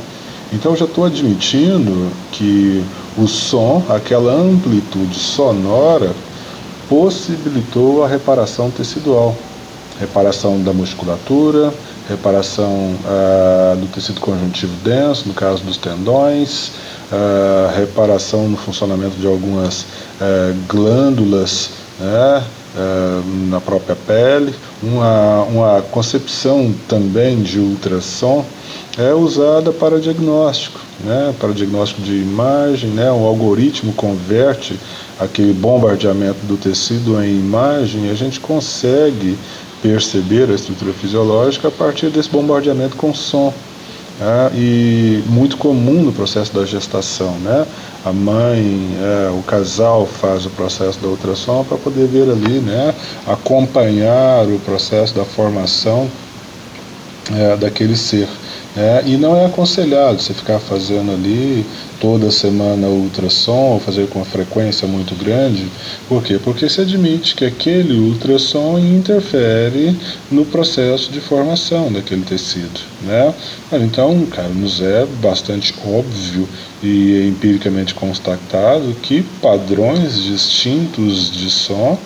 [0.53, 2.85] Então já estou admitindo que
[3.17, 6.13] o som, aquela amplitude sonora,
[6.89, 9.37] possibilitou a reparação tecidual,
[10.01, 11.73] reparação da musculatura,
[12.09, 16.73] reparação ah, do tecido conjuntivo denso, no caso dos tendões,
[17.13, 19.87] ah, reparação no funcionamento de algumas
[20.21, 22.43] ah, glândulas né,
[22.77, 28.45] ah, na própria pele, uma, uma concepção também de ultrassom
[29.01, 34.79] é usada para diagnóstico, né, para diagnóstico de imagem, né, o algoritmo converte
[35.19, 39.39] aquele bombardeamento do tecido em imagem e a gente consegue
[39.83, 43.55] perceber a estrutura fisiológica a partir desse bombardeamento com som.
[44.19, 47.67] Né, e muito comum no processo da gestação, né?
[48.05, 52.95] A mãe, é, o casal faz o processo da ultrassom para poder ver ali, né?
[53.27, 56.07] Acompanhar o processo da formação
[57.35, 58.29] é, daquele ser.
[58.77, 61.67] É, e não é aconselhado você ficar fazendo ali
[62.01, 65.67] toda semana ultrassom ou fazer com frequência muito grande.
[66.09, 66.39] Por quê?
[66.43, 69.97] Porque se admite que aquele ultrassom interfere
[70.31, 72.81] no processo de formação daquele tecido.
[73.03, 73.35] Né?
[73.73, 76.49] Então, cara, nos é bastante óbvio
[76.81, 81.99] e empiricamente constatado que padrões distintos de som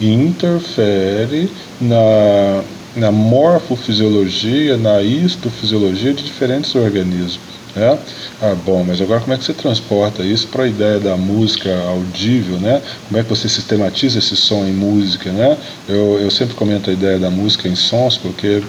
[0.00, 1.48] interferem
[1.80, 2.62] na
[2.96, 7.56] na morfofisiologia, na histofisiologia de diferentes organismos.
[7.76, 7.98] Né?
[8.40, 11.78] Ah, bom, mas agora como é que você transporta isso para a ideia da música
[11.88, 12.80] audível, né?
[13.06, 15.58] Como é que você sistematiza esse som em música, né?
[15.86, 18.62] Eu, eu sempre comento a ideia da música em sons, porque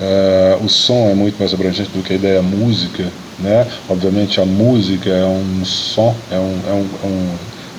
[0.00, 3.04] uh, o som é muito mais abrangente do que a ideia música,
[3.40, 3.66] né?
[3.88, 7.38] Obviamente a música é um som, é um, é um, é um,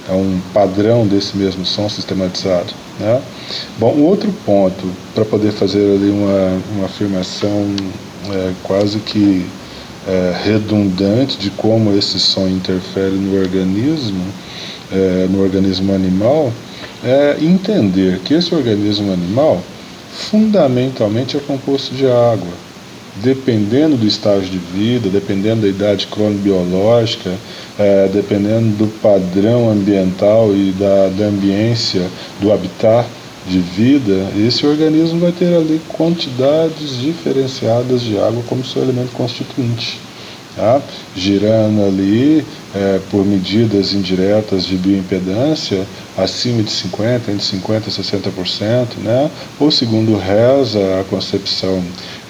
[0.09, 2.82] é um padrão desse mesmo som sistematizado.
[2.99, 3.21] Né?
[3.77, 7.75] Bom, um outro ponto para poder fazer ali uma, uma afirmação
[8.31, 9.45] é, quase que
[10.07, 14.23] é, redundante de como esse som interfere no organismo,
[14.91, 16.51] é, no organismo animal,
[17.03, 19.61] é entender que esse organismo animal
[20.11, 22.63] fundamentalmente é composto de água
[23.21, 27.31] dependendo do estágio de vida, dependendo da idade cronobiológica,
[27.77, 32.07] é, dependendo do padrão ambiental e da, da ambiência,
[32.39, 33.07] do habitat
[33.47, 39.99] de vida, esse organismo vai ter ali quantidades diferenciadas de água como seu elemento constituinte.
[40.55, 40.79] Tá?
[41.15, 42.45] Girando ali
[42.75, 45.83] é, por medidas indiretas de bioimpedância
[46.15, 49.31] acima de 50%, entre 50% e 60%, né?
[49.59, 51.83] ou segundo reza a concepção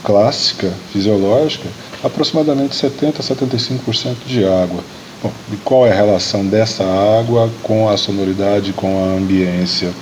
[0.03, 1.67] clássica, fisiológica,
[2.01, 4.83] aproximadamente 70% a 75% de água.
[5.23, 9.93] Bom, e qual é a relação dessa água com a sonoridade, com a ambiência?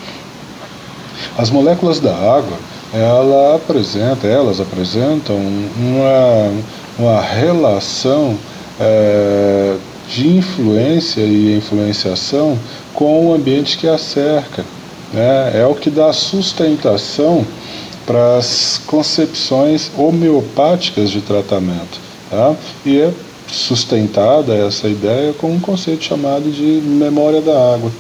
[1.38, 2.58] As moléculas da água,
[2.92, 6.52] ela apresenta, elas apresentam uma,
[6.98, 8.36] uma relação
[8.80, 9.76] é,
[10.10, 12.58] de influência e influenciação
[12.96, 14.66] com o ambiente que a cerca.
[15.14, 15.52] Né?
[15.62, 17.46] É o que dá sustentação
[18.08, 22.00] para as concepções homeopáticas de tratamento.
[22.32, 22.56] Tá?
[22.84, 23.14] E é
[23.52, 27.92] sustentada essa ideia com um conceito chamado de memória da água.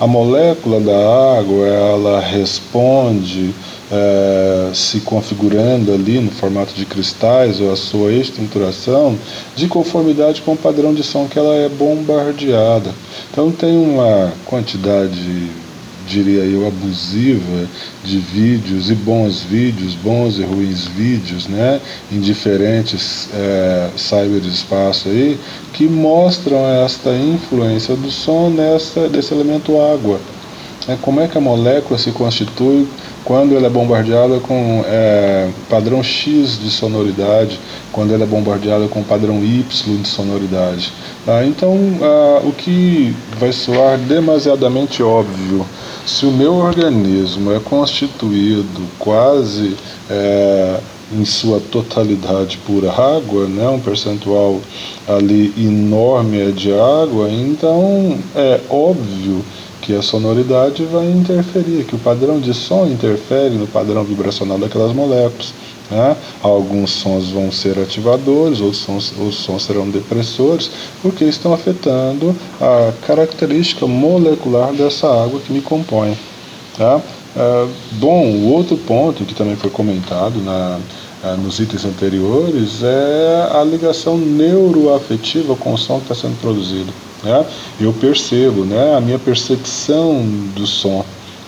[0.00, 3.54] A molécula da água ela responde
[3.90, 9.16] é, se configurando ali no formato de cristais ou a sua estruturação
[9.54, 12.90] de conformidade com o padrão de som que ela é bombardeada.
[13.30, 15.48] Então tem uma quantidade
[16.06, 17.68] diria eu, abusiva
[18.04, 21.80] de vídeos e bons vídeos, bons e ruins vídeos, né,
[22.12, 25.38] em diferentes é, cyberespaços aí,
[25.72, 30.20] que mostram esta influência do som nessa, desse elemento água.
[30.86, 32.86] É, como é que a molécula se constitui
[33.24, 37.58] quando ela é bombardeada com é, padrão X de sonoridade,
[37.90, 40.92] quando ela é bombardeada com padrão Y de sonoridade.
[41.24, 41.44] Tá?
[41.46, 45.64] Então, ah, o que vai soar demasiadamente óbvio
[46.06, 49.76] se o meu organismo é constituído quase
[50.10, 50.78] é,
[51.12, 54.60] em sua totalidade por água, né, um percentual
[55.08, 59.44] ali enorme é de água, então é óbvio
[59.80, 64.94] que a sonoridade vai interferir, que o padrão de som interfere no padrão vibracional daquelas
[64.94, 65.52] moléculas.
[65.90, 66.16] Né?
[66.42, 70.70] Alguns sons vão ser ativadores, outros sons, outros sons serão depressores,
[71.02, 76.16] porque estão afetando a característica molecular dessa água que me compõe.
[76.76, 77.00] Tá?
[77.36, 80.78] É, bom, o outro ponto que também foi comentado na,
[81.22, 86.92] é, nos itens anteriores é a ligação neuroafetiva com o som que está sendo produzido.
[87.22, 87.44] Né?
[87.80, 90.22] Eu percebo, né, a minha percepção
[90.54, 91.04] do som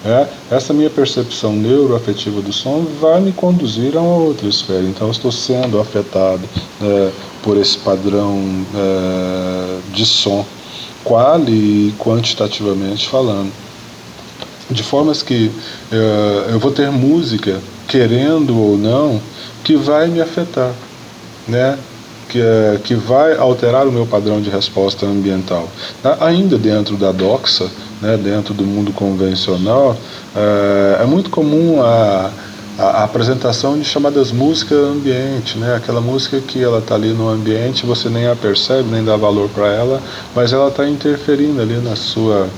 [0.06, 4.84] é, essa minha percepção neuroafetiva do som vai me conduzir a uma outra esfera.
[4.84, 6.42] Então, eu estou sendo afetado
[6.80, 7.10] é,
[7.42, 8.40] por esse padrão
[8.72, 10.46] é, de som,
[11.02, 13.52] quali e quantitativamente falando.
[14.70, 15.50] De formas que
[15.90, 19.20] é, eu vou ter música, querendo ou não,
[19.64, 20.72] que vai me afetar.
[21.48, 21.76] Né?
[22.28, 25.68] que, é, que vai alterar o meu padrão de resposta ambiental.
[26.20, 27.70] Ainda dentro da doxa,
[28.00, 29.96] né, dentro do mundo convencional,
[30.34, 32.30] é, é muito comum a,
[32.78, 35.76] a, apresentação de chamadas músicas ambiente, né?
[35.76, 39.48] Aquela música que ela está ali no ambiente, você nem a percebe, nem dá valor
[39.48, 40.02] para ela,
[40.34, 42.48] mas ela está interferindo ali na sua,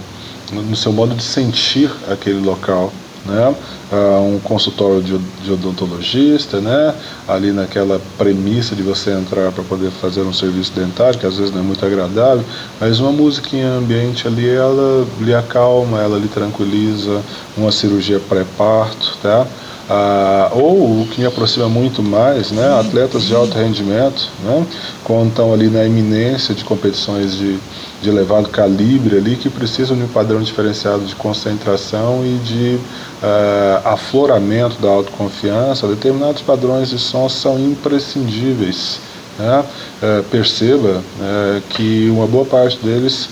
[0.53, 2.93] no seu modo de sentir aquele local
[3.29, 3.55] né?
[3.93, 6.95] Uh, um consultório de, de, odontologista, né?
[7.29, 11.53] Ali naquela premissa de você entrar para poder fazer um serviço dentário, que às vezes
[11.53, 12.45] não é muito agradável,
[12.81, 17.23] mas uma musiquinha ambiente ali, ela lhe acalma, ela lhe tranquiliza,
[17.57, 19.47] uma cirurgia pré-parto, tá?
[19.89, 24.67] ah, ou o que me aproxima muito mais, né, atletas de alto rendimento, né,
[25.03, 27.59] quando estão ali na iminência de competições de,
[28.01, 33.89] de elevado calibre ali, que precisam de um padrão diferenciado de concentração e de uh,
[33.89, 39.01] afloramento da autoconfiança, determinados padrões de som são imprescindíveis.
[39.39, 39.65] Né?
[40.03, 43.29] Uh, perceba uh, que uma boa parte deles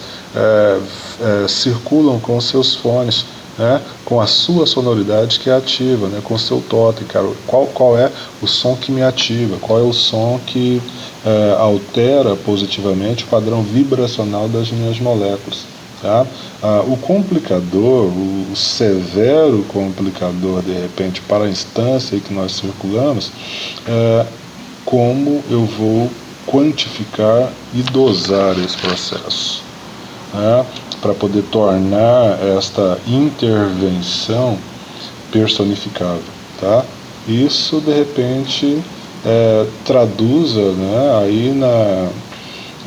[1.48, 3.24] circulam com seus fones
[3.59, 7.28] né, com a sua sonoridade que é ativa, né, com o seu totem, cara.
[7.46, 8.11] Qual, qual é
[8.42, 9.57] o som que me ativa?
[9.61, 10.80] Qual é o som que
[11.24, 15.64] é, altera positivamente o padrão vibracional das minhas moléculas?
[16.02, 16.26] Tá?
[16.62, 23.30] Ah, o complicador, o, severo complicador, de repente, para a instância que nós circulamos,
[23.86, 24.26] é
[24.84, 26.11] como eu vou
[26.46, 29.62] quantificar e dosar esse processo.
[30.32, 30.66] Né?
[31.07, 34.59] Para poder tornar esta intervenção
[35.30, 36.22] personificável,
[36.61, 36.84] tá?
[37.28, 38.82] Isso de repente
[39.24, 42.09] é, traduza, né, aí na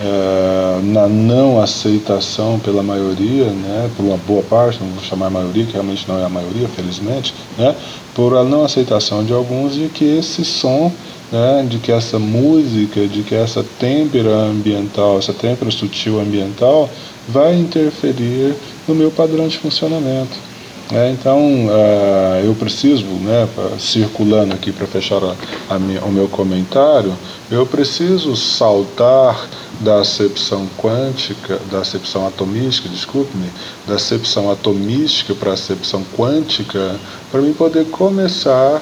[0.01, 5.65] é, na não aceitação pela maioria, né, por uma boa parte, não vou chamar maioria,
[5.65, 7.75] que realmente não é a maioria, felizmente, né,
[8.15, 10.91] por a não aceitação de alguns de que esse som,
[11.31, 16.89] né, de que essa música, de que essa têmpera ambiental, essa têmpera sutil ambiental,
[17.27, 18.55] vai interferir
[18.87, 20.49] no meu padrão de funcionamento.
[20.91, 25.35] É, então, uh, eu preciso, né, circulando aqui para fechar a,
[25.69, 27.15] a o meu comentário,
[27.51, 29.47] eu preciso saltar
[29.81, 33.51] da acepção quântica, da acepção atomística, desculpe-me,
[33.87, 36.95] da acepção atomística para a acepção quântica,
[37.31, 38.81] para mim poder começar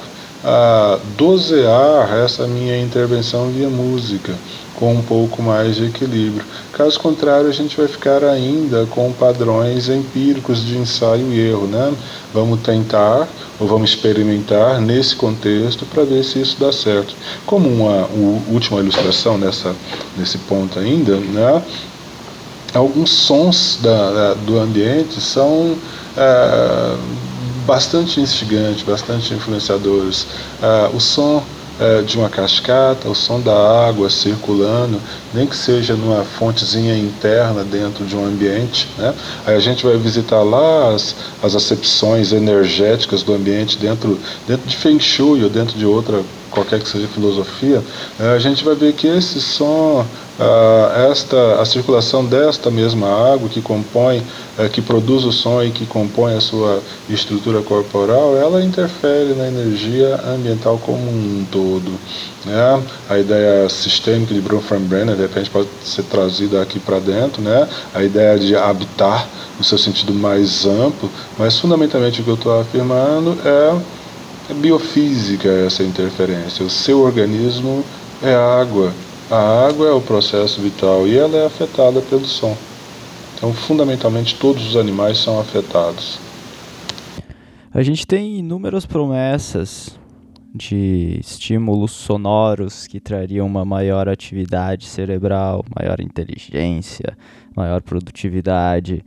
[1.16, 4.34] dosear essa minha intervenção via música
[4.78, 6.44] com um pouco mais de equilíbrio.
[6.72, 11.92] Caso contrário, a gente vai ficar ainda com padrões empíricos de ensaio e erro, né?
[12.32, 13.28] Vamos tentar
[13.58, 17.16] ou vamos experimentar nesse contexto para ver se isso dá certo.
[17.44, 19.74] Como uma, uma última ilustração nessa,
[20.16, 21.62] nesse ponto ainda, né?
[22.72, 25.76] Alguns sons da, da do ambiente são
[26.16, 26.96] é,
[27.68, 30.26] bastante instigantes, bastante influenciadores.
[30.62, 31.44] É, o som
[31.78, 34.98] é, de uma cascata, o som da água circulando,
[35.34, 38.88] nem que seja numa fontezinha interna dentro de um ambiente.
[38.96, 39.14] Né?
[39.46, 44.74] Aí a gente vai visitar lá as, as acepções energéticas do ambiente dentro, dentro de
[44.74, 47.82] Feng Shui ou dentro de outra, qualquer que seja filosofia,
[48.18, 50.06] é, a gente vai ver que esse som
[50.38, 54.22] Uh, esta, a circulação desta mesma água que compõe,
[54.56, 56.80] uh, que produz o som e que compõe a sua
[57.10, 61.90] estrutura corporal, ela interfere na energia ambiental como um todo.
[62.44, 62.82] Né?
[63.10, 67.68] A ideia sistêmica de Brunfram-Brenner, de repente, pode ser trazida aqui para dentro, né?
[67.92, 69.28] a ideia de habitar
[69.58, 75.82] no seu sentido mais amplo, mas fundamentalmente o que eu estou afirmando é biofísica essa
[75.82, 76.64] interferência.
[76.64, 77.84] O seu organismo
[78.22, 78.92] é água,
[79.30, 82.56] a água é o processo vital e ela é afetada pelo som.
[83.34, 86.18] Então, fundamentalmente, todos os animais são afetados.
[87.72, 89.98] A gente tem inúmeras promessas
[90.54, 97.16] de estímulos sonoros que trariam uma maior atividade cerebral, maior inteligência,
[97.54, 99.04] maior produtividade.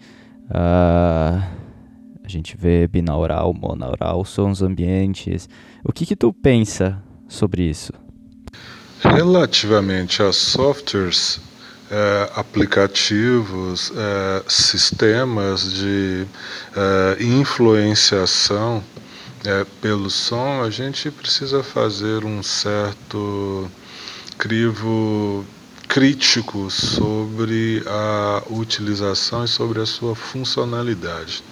[0.49, 1.43] Uh,
[2.24, 5.49] a gente vê binaural, monaural, sons ambientes.
[5.84, 7.91] O que que tu pensa sobre isso?
[9.03, 11.39] Relativamente a softwares,
[11.89, 16.25] é, aplicativos, é, sistemas de
[16.75, 18.83] é, influenciação
[19.81, 23.67] pelo som, a gente precisa fazer um certo
[24.37, 25.43] crivo
[25.87, 31.43] crítico sobre a utilização e sobre a sua funcionalidade.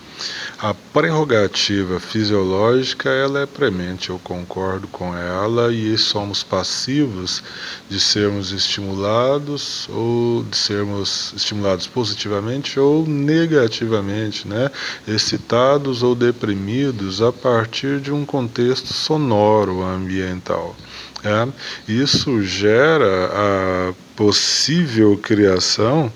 [0.58, 7.42] A prerrogativa fisiológica ela é premente, eu concordo com ela e somos passivos
[7.90, 14.70] de sermos estimulados ou de sermos estimulados positivamente ou negativamente, né?
[15.08, 20.76] excitados ou deprimidos a partir de um contexto sonoro ambiental.
[21.24, 21.48] É?
[21.92, 26.12] Isso gera a possível criação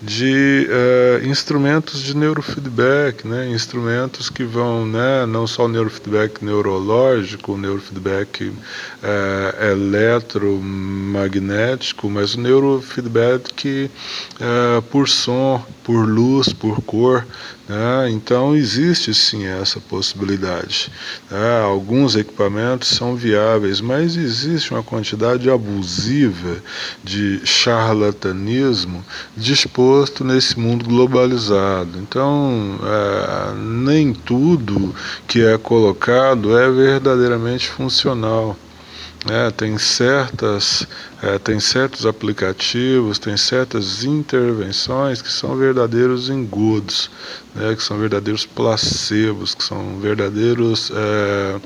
[0.00, 3.50] de uh, instrumentos de neurofeedback, né?
[3.50, 8.54] instrumentos que vão, né, não só o neurofeedback neurológico, o neurofeedback uh,
[9.60, 13.90] eletromagnético, mas o neurofeedback
[14.34, 17.26] uh, por som, por luz, por cor.
[17.68, 18.10] Né?
[18.10, 20.90] Então existe sim essa possibilidade.
[21.30, 21.60] Né?
[21.62, 26.62] Alguns equipamentos são viáveis, mas existe uma quantidade abusiva
[27.04, 29.04] de charlatanismo
[29.36, 31.98] disposto posto nesse mundo globalizado.
[31.98, 34.94] Então, é, nem tudo
[35.26, 38.56] que é colocado é verdadeiramente funcional.
[39.30, 40.86] É, tem certas
[41.20, 47.10] é, tem certos aplicativos, tem certas intervenções que são verdadeiros engodos,
[47.54, 50.92] né, que são verdadeiros placebos, que são verdadeiros.
[50.94, 51.60] É,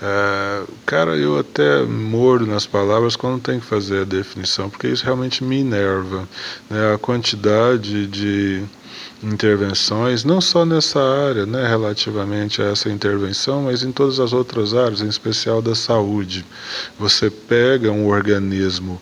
[0.00, 5.04] é, cara, eu até mordo nas palavras quando tem que fazer a definição, porque isso
[5.04, 6.26] realmente me enerva.
[6.70, 8.64] Né, a quantidade de
[9.22, 14.74] intervenções, não só nessa área, né, relativamente a essa intervenção, mas em todas as outras
[14.74, 16.44] áreas, em especial da saúde.
[16.98, 19.00] Você pega um organismo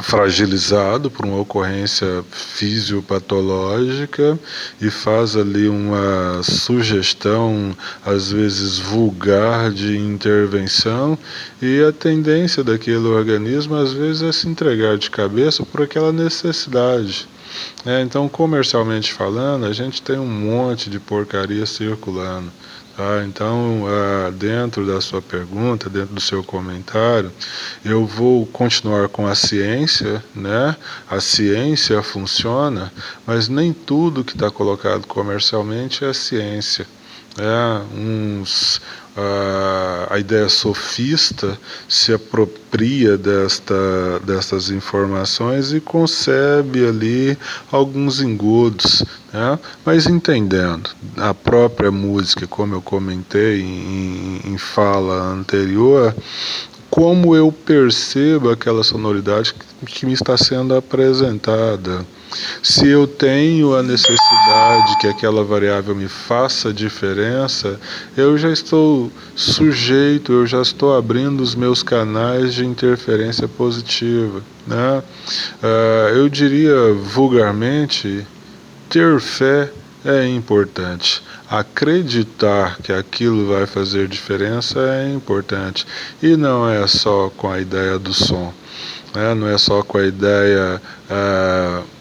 [0.00, 4.38] fragilizado por uma ocorrência fisiopatológica
[4.80, 7.76] e faz ali uma sugestão,
[8.06, 11.18] às vezes vulgar, de intervenção,
[11.60, 17.28] e a tendência daquele organismo, às vezes, é se entregar de cabeça por aquela necessidade.
[17.86, 22.50] É, então, comercialmente falando, a gente tem um monte de porcaria circulando.
[22.98, 23.24] Tá?
[23.24, 27.30] Então, uh, dentro da sua pergunta, dentro do seu comentário,
[27.84, 30.74] eu vou continuar com a ciência, né?
[31.08, 32.92] A ciência funciona,
[33.24, 36.88] mas nem tudo que está colocado comercialmente é ciência.
[37.38, 38.80] É, uns
[39.20, 41.58] a, a ideia sofista
[41.88, 43.74] se apropria desta,
[44.24, 47.36] destas informações e concebe ali
[47.72, 49.58] alguns engodos, né?
[49.84, 56.14] mas entendendo a própria música, como eu comentei em, em fala anterior,
[56.88, 62.06] como eu percebo aquela sonoridade que, que me está sendo apresentada.
[62.62, 67.80] Se eu tenho a necessidade que aquela variável me faça diferença,
[68.16, 74.42] eu já estou sujeito, eu já estou abrindo os meus canais de interferência positiva.
[74.66, 75.02] Né?
[75.62, 78.26] Uh, eu diria vulgarmente:
[78.90, 79.70] ter fé
[80.04, 81.22] é importante.
[81.50, 85.86] Acreditar que aquilo vai fazer diferença é importante.
[86.22, 88.52] E não é só com a ideia do som,
[89.14, 89.34] né?
[89.34, 90.80] não é só com a ideia.
[91.10, 91.97] Uh,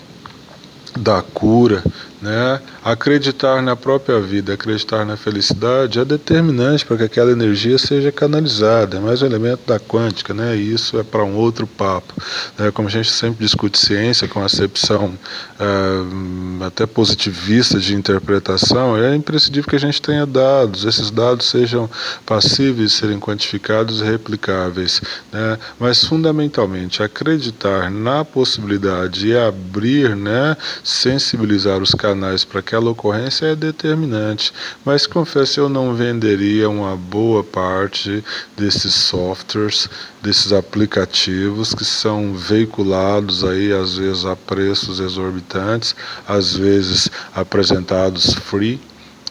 [0.98, 1.84] da cura,
[2.22, 2.60] né?
[2.84, 8.98] Acreditar na própria vida, acreditar na felicidade é determinante para que aquela energia seja canalizada,
[8.98, 10.56] é mais um elemento da quântica, né?
[10.56, 12.14] E isso é para um outro papo.
[12.58, 12.72] Né?
[12.72, 15.14] Como a gente sempre discute ciência com acepção
[15.60, 21.90] uh, até positivista de interpretação, é imprescindível que a gente tenha dados, esses dados sejam
[22.26, 25.02] passíveis serem quantificados e replicáveis,
[25.32, 25.58] né?
[25.80, 30.58] Mas fundamentalmente acreditar na possibilidade e abrir, né?
[30.84, 34.54] Sensibilizar os canais para aquela ocorrência é determinante,
[34.86, 38.24] mas confesso eu não venderia uma boa parte
[38.56, 39.90] desses softwares,
[40.22, 45.94] desses aplicativos que são veiculados aí às vezes a preços exorbitantes,
[46.26, 48.80] às vezes apresentados free,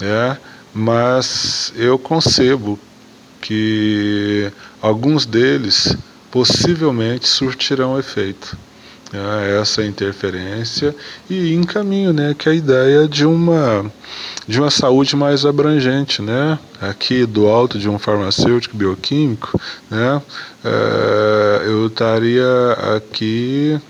[0.03, 0.37] é,
[0.75, 2.79] mas eu concebo
[3.41, 4.53] que
[4.83, 5.97] alguns deles
[6.31, 8.66] possivelmente surtirão efeito
[9.13, 10.95] né, essa interferência
[11.29, 13.91] e encaminho, né, que a ideia de uma
[14.49, 20.23] de uma saúde mais abrangente, né, aqui do alto de um farmacêutico bioquímico, né,
[20.65, 23.81] é, eu estaria aqui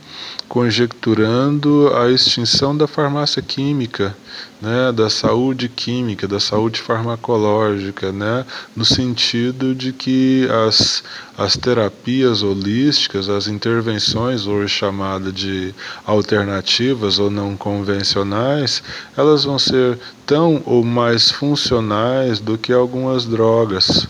[0.48, 4.16] conjecturando a extinção da farmácia química,
[4.60, 8.44] né, da saúde química, da saúde farmacológica, né,
[8.74, 11.02] no sentido de que as,
[11.36, 15.74] as terapias holísticas, as intervenções hoje chamadas de
[16.04, 18.82] alternativas ou não convencionais,
[19.16, 24.08] elas vão ser tão ou mais funcionais do que algumas drogas.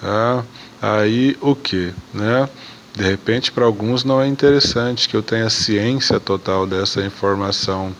[0.00, 0.44] Tá?
[0.82, 2.48] Aí o que, né?
[2.94, 7.92] De repente, para alguns não é interessante que eu tenha ciência total dessa informação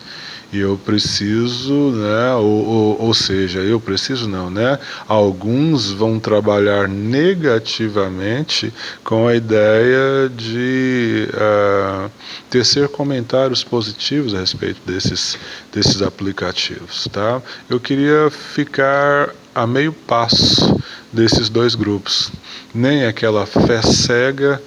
[0.53, 2.33] e eu preciso, né?
[2.35, 4.79] Ou, ou, ou, seja, eu preciso não, né?
[5.05, 8.73] Alguns vão trabalhar negativamente
[9.03, 12.09] com a ideia de uh,
[12.49, 15.37] tecer comentários positivos a respeito desses,
[15.73, 17.41] desses aplicativos, tá?
[17.69, 20.81] Eu queria ficar a meio passo
[21.11, 22.31] desses dois grupos,
[22.73, 24.61] nem aquela fé cega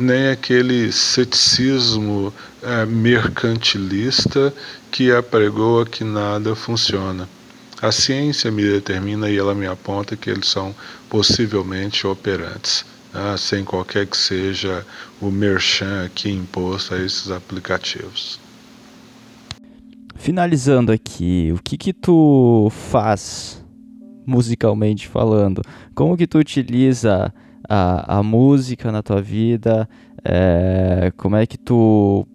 [0.00, 2.32] nem aquele ceticismo
[2.62, 4.52] é, mercantilista
[4.90, 7.28] que apregoa que nada funciona.
[7.80, 10.74] A ciência me determina e ela me aponta que eles são
[11.08, 14.84] possivelmente operantes, né, sem qualquer que seja
[15.20, 18.38] o merchan aqui imposto a esses aplicativos.
[20.16, 23.64] Finalizando aqui, o que que tu faz
[24.26, 25.62] musicalmente falando?
[25.94, 27.32] Como que tu utiliza
[27.70, 29.88] a, a música na tua vida?
[30.24, 32.26] É, como é que tu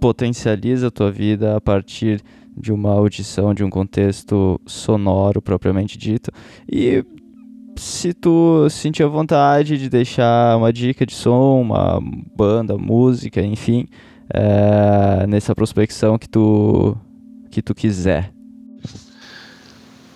[0.00, 2.22] potencializa a tua vida a partir
[2.56, 6.30] de uma audição, de um contexto sonoro propriamente dito.
[6.70, 7.04] E
[7.76, 12.00] se tu sentir a vontade de deixar uma dica de som, uma
[12.36, 13.86] banda, música, enfim,
[14.32, 16.96] é, nessa prospecção que tu,
[17.50, 18.32] que tu quiser.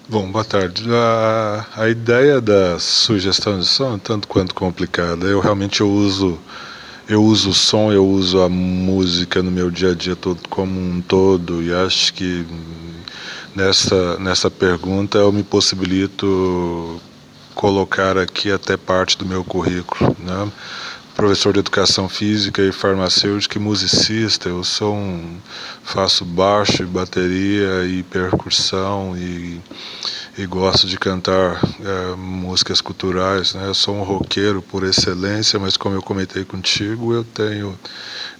[0.09, 0.85] Bom, boa tarde.
[0.89, 5.27] A, a ideia da sugestão de som é tanto quanto complicada.
[5.27, 6.39] Eu realmente eu uso
[7.09, 10.79] eu uso o som, eu uso a música no meu dia a dia todo como
[10.79, 12.47] um todo e acho que
[13.55, 17.01] nessa nessa pergunta eu me possibilito
[17.55, 20.53] colocar aqui até parte do meu currículo, né?
[21.17, 24.51] Professor de educação física e farmacêutica e musicista.
[24.51, 25.39] Eu sou um,
[25.83, 29.59] faço baixo, bateria e percussão e,
[30.37, 33.55] e gosto de cantar é, músicas culturais.
[33.55, 33.67] Né?
[33.67, 37.79] Eu sou um roqueiro por excelência, mas como eu comentei contigo, eu tenho,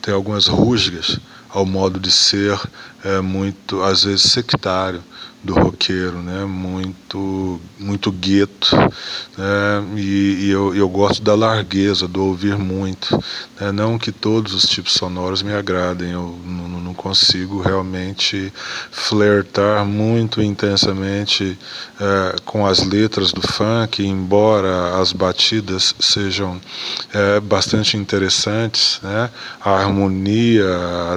[0.03, 1.19] tenho algumas rusgas
[1.49, 2.61] ao modo de ser
[3.07, 5.03] é, muito, às vezes, sectário
[5.47, 6.45] do roqueiro, né?
[6.45, 9.85] Muito, muito gueto, né?
[9.97, 13.17] E, e eu, eu gosto da largueza, do ouvir muito,
[13.61, 13.71] né?
[13.71, 18.53] Não que todos os tipos sonoros me agradem, eu não, não consigo realmente
[18.91, 21.57] flertar muito intensamente
[22.01, 26.61] é, com as letras do funk, embora as batidas sejam
[27.15, 29.31] é, bastante interessantes, né?
[29.61, 30.67] A harmonia,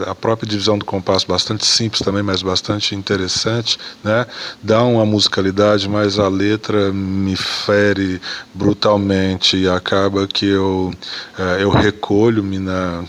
[0.05, 4.25] a própria divisão do compasso bastante simples também, mas bastante interessante, né?
[4.61, 8.21] Dá uma musicalidade, mas a letra me fere
[8.53, 10.93] brutalmente e acaba que eu,
[11.38, 13.05] é, eu recolho-me na,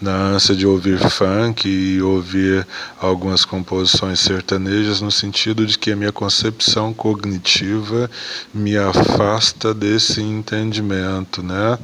[0.00, 2.66] na ânsia de ouvir funk e ouvir
[3.00, 8.10] algumas composições sertanejas no sentido de que a minha concepção cognitiva
[8.52, 11.78] me afasta desse entendimento, né?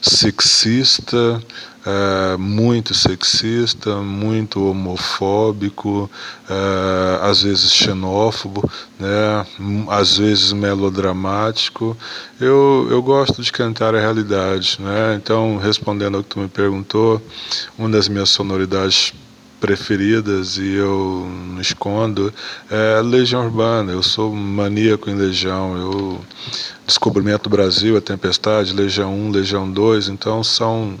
[0.00, 1.42] Sexista,
[1.84, 6.10] é, muito sexista, muito homofóbico,
[6.48, 8.68] é, às vezes xenófobo,
[8.98, 9.46] né,
[9.88, 11.96] às vezes melodramático.
[12.40, 14.78] Eu, eu gosto de cantar a realidade.
[14.80, 15.14] Né?
[15.16, 17.22] Então, respondendo ao que tu me perguntou,
[17.78, 19.12] uma das minhas sonoridades
[19.60, 22.32] preferidas e eu não escondo
[22.70, 23.92] é Legião Urbana.
[23.92, 25.76] Eu sou maníaco em Legião.
[25.76, 26.20] Eu
[26.90, 30.98] Descobrimento do Brasil, A Tempestade, Legião 1, Legião 2, então são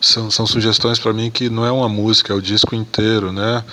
[0.00, 3.64] são, são sugestões para mim que não é uma música, é o disco inteiro, né?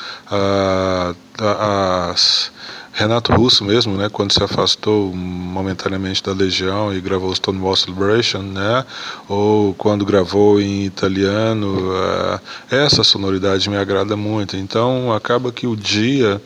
[1.40, 2.52] As,
[2.98, 8.84] Renato Russo mesmo, né, quando se afastou momentaneamente da Legião e gravou Stonewall Celebration, né,
[9.30, 12.42] ou quando gravou em italiano, uh,
[12.72, 14.58] essa sonoridade me agrada muito.
[14.58, 16.42] Então acaba que o dia,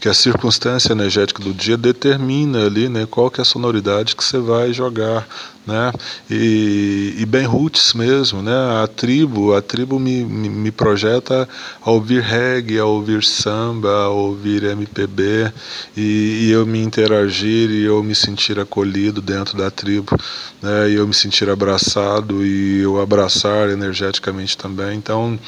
[0.00, 4.24] que a circunstância energética do dia determina ali, né, qual que é a sonoridade que
[4.24, 5.24] você vai jogar
[5.66, 5.92] né?
[6.30, 8.82] E, e bem roots mesmo, né?
[8.82, 11.48] A tribo, a tribo me, me, me, projeta
[11.80, 15.52] a ouvir reggae, a ouvir samba, a ouvir MPB
[15.96, 20.16] e, e, eu me interagir e eu me sentir acolhido dentro da tribo,
[20.60, 20.90] né?
[20.90, 24.96] E eu me sentir abraçado e eu abraçar energeticamente também.
[24.96, 25.38] Então,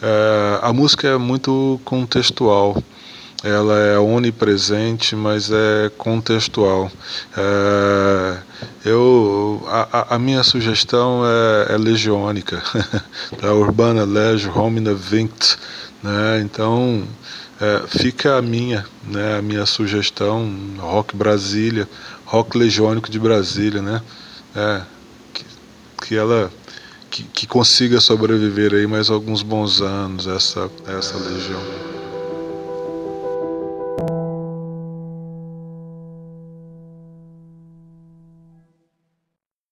[0.00, 2.82] é, a música é muito contextual
[3.44, 6.90] ela é onipresente, mas é contextual.
[7.36, 8.38] É,
[8.86, 12.62] eu, a, a, minha sugestão é, é legiônica,
[13.42, 15.58] da Urbana Legio Homina Vinct,
[16.02, 16.40] né?
[16.40, 17.06] Então
[17.60, 19.36] é, fica a minha, né?
[19.36, 21.86] A minha sugestão, rock Brasília,
[22.24, 24.00] rock legiônico de Brasília, né?
[24.56, 24.80] É,
[25.34, 25.44] que,
[26.00, 26.50] que ela
[27.10, 32.03] que, que consiga sobreviver aí mais alguns bons anos essa essa legião.